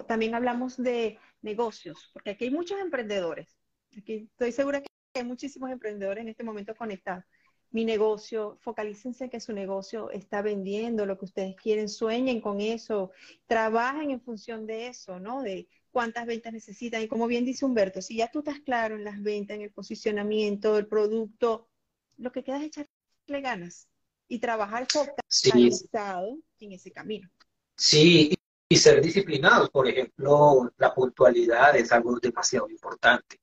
[0.07, 3.57] también hablamos de negocios, porque aquí hay muchos emprendedores.
[3.97, 7.25] Aquí estoy segura que hay muchísimos emprendedores en este momento conectados
[7.73, 12.61] mi negocio, focalícense en que su negocio está vendiendo lo que ustedes quieren, sueñen con
[12.61, 13.11] eso,
[13.47, 15.41] trabajen en función de eso, ¿no?
[15.41, 17.01] De cuántas ventas necesitan.
[17.01, 19.71] Y como bien dice Humberto, si ya tú estás claro en las ventas, en el
[19.71, 21.67] posicionamiento del producto,
[22.17, 23.89] lo que queda es echarle ganas
[24.27, 27.27] y trabajar focalizado en ese camino.
[27.75, 28.35] Sí,
[28.69, 33.39] y ser disciplinados, por ejemplo, la puntualidad es algo demasiado importante.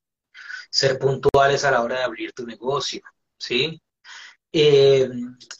[0.69, 3.01] Ser puntuales a la hora de abrir tu negocio,
[3.37, 3.81] ¿sí?
[4.53, 5.09] Eh,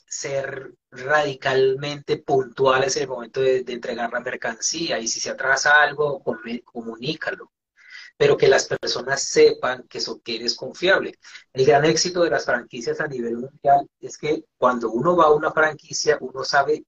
[0.08, 6.22] ser radicalmente puntuales en el momento de, entregar la mercancía y si se atrasa algo,
[6.66, 7.52] comunícalo.
[8.18, 11.18] Pero que las personas sepan que, eso, que eres confiable.
[11.54, 15.34] El gran éxito de las franquicias a nivel mundial es que cuando uno va a
[15.34, 16.86] una franquicia, uno sabe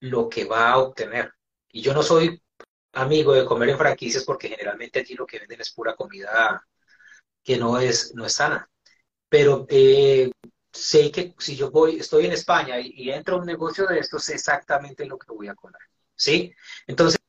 [0.00, 1.32] lo que va a obtener.
[1.70, 2.42] Y yo no soy
[2.92, 6.66] amigo de comer en franquicias porque generalmente aquí lo que venden es pura comida
[7.42, 8.68] que no es, no es sana.
[9.28, 10.30] Pero eh,
[10.72, 14.24] sé que si yo voy, estoy en España y, entro a un negocio de estos,
[14.24, 15.80] sé exactamente lo que voy a comer.
[16.14, 16.52] ¿Sí?
[16.86, 17.20] Entonces,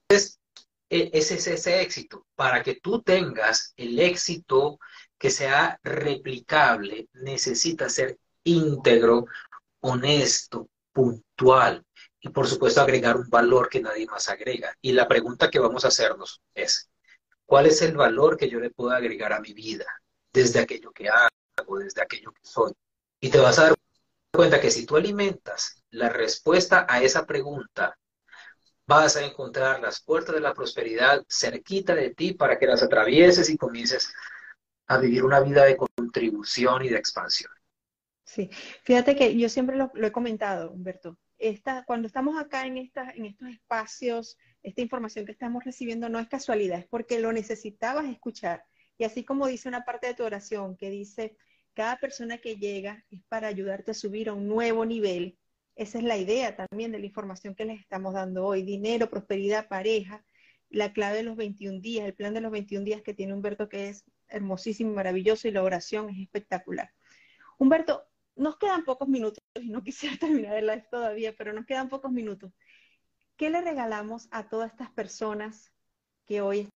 [0.90, 2.26] e, ese es ese éxito.
[2.36, 4.80] Para que tú tengas el éxito
[5.18, 9.26] que sea replicable, necesita ser íntegro,
[9.82, 11.86] honesto, puntual
[12.22, 14.76] y por supuesto agregar un valor que nadie más agrega.
[14.82, 16.90] Y la pregunta que vamos a hacernos es,
[17.46, 19.86] ¿cuál es el valor que yo le puedo agregar a mi vida
[20.34, 22.74] desde aquello que hago, desde aquello que soy?
[23.20, 23.76] Y te vas a dar
[24.34, 27.98] cuenta que si tú alimentas la respuesta a esa pregunta,
[28.88, 33.50] vas a encontrar las puertas de la prosperidad cerquita de ti para que las atravieses
[33.50, 34.12] y comiences
[34.88, 37.52] a vivir una vida de contribución y de expansión.
[38.24, 38.50] Sí,
[38.84, 41.18] fíjate que yo siempre lo, he comentado, Humberto.
[41.38, 46.20] Esta, cuando estamos acá en, esta, en estos espacios, esta información que estamos recibiendo no
[46.20, 48.64] es casualidad, es porque lo necesitabas escuchar.
[48.98, 51.38] Y así como dice una parte de tu oración que dice,
[51.74, 55.38] cada persona que llega es para ayudarte a subir a un nuevo nivel.
[55.76, 58.64] Esa es la idea también de la información que les estamos dando hoy.
[58.64, 60.26] Dinero, prosperidad, pareja,
[60.70, 63.70] la clave de los 21 días, el plan de los 21 días que tiene Humberto,
[63.70, 66.92] que es hermosísimo, maravilloso y la oración es espectacular.
[67.58, 68.04] Humberto,
[68.36, 72.12] nos quedan pocos minutos y no quisiera terminar el live todavía, pero nos quedan pocos
[72.12, 72.52] minutos.
[73.36, 75.72] ¿Qué le regalamos a todas estas personas
[76.26, 76.70] que hoy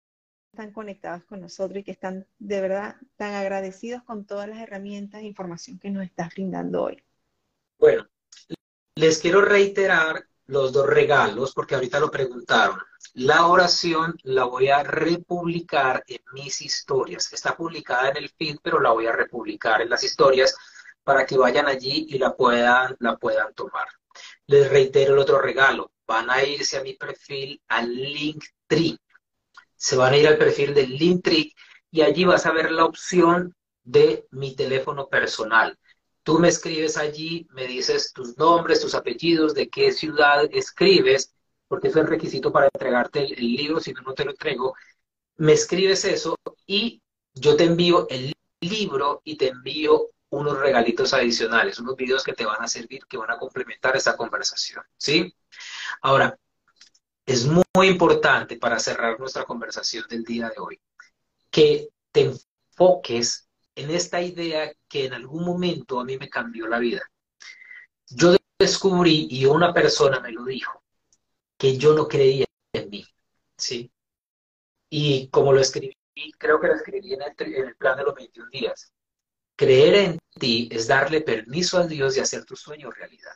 [0.54, 5.22] están conectados con nosotros y que están de verdad tan agradecidos con todas las herramientas
[5.22, 7.04] e información que nos estás brindando hoy.
[7.80, 8.08] Bueno,
[8.94, 12.78] les quiero reiterar los dos regalos porque ahorita lo preguntaron.
[13.16, 17.34] La oración la voy a republicar en mis historias.
[17.34, 20.56] Está publicada en el feed, pero la voy a republicar en las historias
[21.04, 23.88] para que vayan allí y la puedan, la puedan tomar.
[24.46, 25.94] Les reitero el otro regalo.
[26.06, 29.00] Van a irse a mi perfil al Linktree
[29.84, 31.54] se van a ir al perfil del Linktree
[31.92, 33.54] y allí vas a ver la opción
[33.84, 35.78] de mi teléfono personal.
[36.24, 41.34] Tú me escribes allí, me dices tus nombres, tus apellidos, de qué ciudad escribes,
[41.68, 44.74] porque eso es el requisito para entregarte el, libro, si no, no te lo entrego.
[45.36, 47.02] Me escribes eso y
[47.34, 52.46] yo te envío el libro y te envío unos regalitos adicionales, unos videos que te
[52.46, 55.36] van a servir, que van a complementar esta conversación, ¿sí?
[56.02, 56.40] Ahora,
[57.26, 60.82] es muy importante para cerrar nuestra conversación del día de hoy,
[61.50, 66.80] que te enfoques en esta idea que en algún momento a mí me cambió la
[66.80, 67.02] vida.
[68.10, 70.84] Yo descubrí, y una persona me lo dijo,
[71.58, 73.06] que yo no creía en mí,
[73.58, 73.92] ¿sí?
[74.90, 75.96] Y como lo escribí,
[76.38, 78.94] creo que lo escribí en el, plan de los 21 días,
[79.56, 83.34] creer en ti es darle permiso a Dios de hacer tu sueño realidad.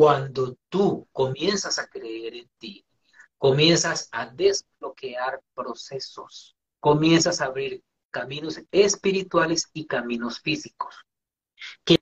[0.00, 2.86] Cuando tú comienzas a creer en ti,
[3.36, 11.04] comienzas a desbloquear procesos, comienzas a abrir caminos espirituales y caminos físicos,
[11.84, 11.98] que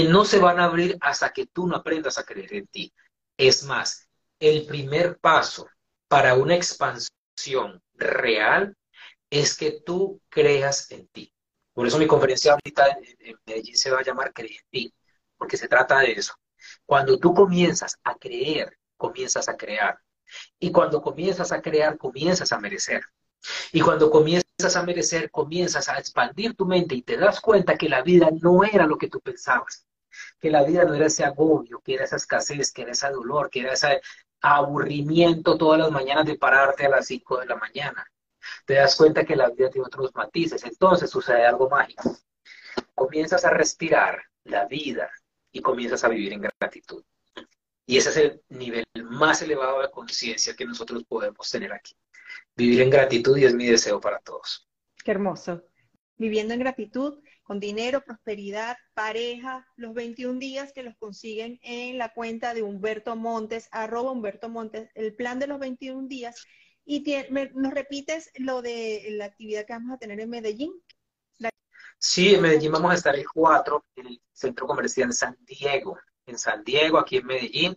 [0.00, 2.92] no se van a abrir hasta que tú no aprendas a creer en ti.
[3.36, 4.08] Es más,
[4.40, 5.68] el primer paso
[6.08, 8.76] para una expansión real
[9.30, 11.32] es que tú creas en ti.
[11.72, 14.94] Por eso mi conferencia ahorita en Medellín se va a llamar Creer en ti,
[15.36, 16.34] porque se trata de eso.
[16.86, 19.98] Cuando tú comienzas a creer, comienzas a crear.
[20.58, 23.02] Y cuando comienzas a crear, comienzas a merecer.
[23.72, 27.88] Y cuando comienzas a merecer, comienzas a expandir tu mente y te das cuenta que
[27.88, 29.86] la vida no era lo que tú pensabas,
[30.40, 33.48] que la vida no era ese agobio, que era esa escasez, que era ese dolor,
[33.50, 34.00] que era ese
[34.40, 38.04] aburrimiento todas las mañanas de pararte a las 5 de la mañana.
[38.64, 42.16] Te das cuenta que la vida tiene otros matices, entonces sucede algo mágico.
[42.94, 45.10] Comienzas a respirar la vida
[45.52, 47.04] y comienzas a vivir en gratitud.
[47.86, 51.94] Y ese es el nivel más elevado de conciencia que nosotros podemos tener aquí
[52.58, 54.68] vivir en gratitud y es mi deseo para todos.
[55.04, 55.62] Qué hermoso.
[56.16, 62.12] Viviendo en gratitud, con dinero, prosperidad, pareja, los 21 días que los consiguen en la
[62.12, 66.44] cuenta de Humberto Montes, arroba Humberto Montes, el plan de los 21 días.
[66.84, 67.04] Y
[67.54, 70.72] nos repites lo de la actividad que vamos a tener en Medellín.
[71.98, 76.38] Sí, en Medellín vamos a estar el 4 en el Centro Comercial San Diego, en
[76.38, 77.76] San Diego, aquí en Medellín.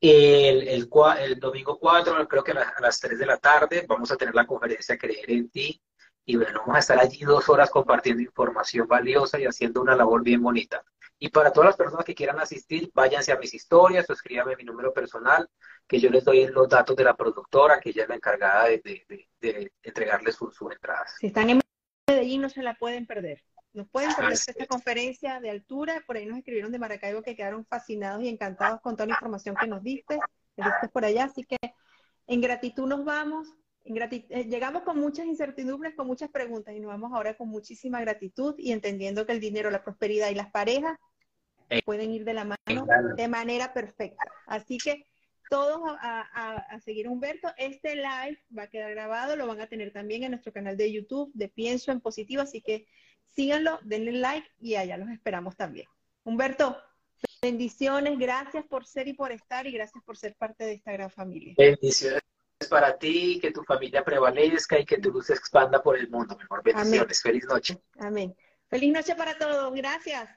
[0.00, 0.88] El, el,
[1.20, 4.46] el, domingo 4, creo que a, las 3 de la tarde, vamos a tener la
[4.46, 5.80] conferencia Creer en ti.
[6.26, 10.22] Y bueno, vamos a estar allí dos horas compartiendo información valiosa y haciendo una labor
[10.22, 10.84] bien bonita.
[11.18, 14.64] Y para todas las personas que quieran asistir, váyanse a mis historias o escríbanme mi
[14.64, 15.48] número personal,
[15.86, 19.28] que yo les doy los datos de la productora, que ella es la encargada de,
[19.40, 21.14] de, entregarles sus, sus entradas.
[21.18, 21.60] Si están en
[22.06, 23.42] Medellín, no se la pueden perder.
[23.72, 26.02] Nos pueden perder esta conferencia de altura.
[26.06, 29.56] Por ahí nos escribieron de Maracaibo que quedaron fascinados y encantados con toda la información
[29.56, 30.18] que nos diste.
[30.92, 31.24] por allá.
[31.24, 31.56] Así que
[32.26, 33.48] en gratitud nos vamos.
[33.84, 38.00] En eh, llegamos con muchas incertidumbres, con muchas preguntas y nos vamos ahora con muchísima
[38.00, 40.96] gratitud y entendiendo que el dinero, la prosperidad y las parejas
[41.68, 42.86] eh, pueden ir de la mano
[43.16, 44.24] de manera perfecta.
[44.46, 45.06] Así que
[45.48, 47.48] todos a, a, seguir Humberto.
[47.56, 50.92] Este live va a quedar grabado, lo van a tener también en nuestro canal de
[50.92, 52.86] YouTube de Pienso en Positivo, así que
[53.28, 55.86] síganlo, denle like y allá los esperamos también.
[56.24, 56.76] Humberto,
[57.42, 61.10] bendiciones, gracias por ser y por estar y gracias por ser parte de esta gran
[61.10, 61.54] familia.
[61.56, 62.22] Bendiciones
[62.70, 66.36] para ti, que tu familia prevalezca y que tu luz se expanda por el mundo.
[66.36, 67.20] Mejor bendiciones.
[67.20, 67.78] Feliz noche.
[67.98, 68.34] Amén.
[68.68, 69.72] Feliz noche para todos.
[69.74, 70.28] Gracias.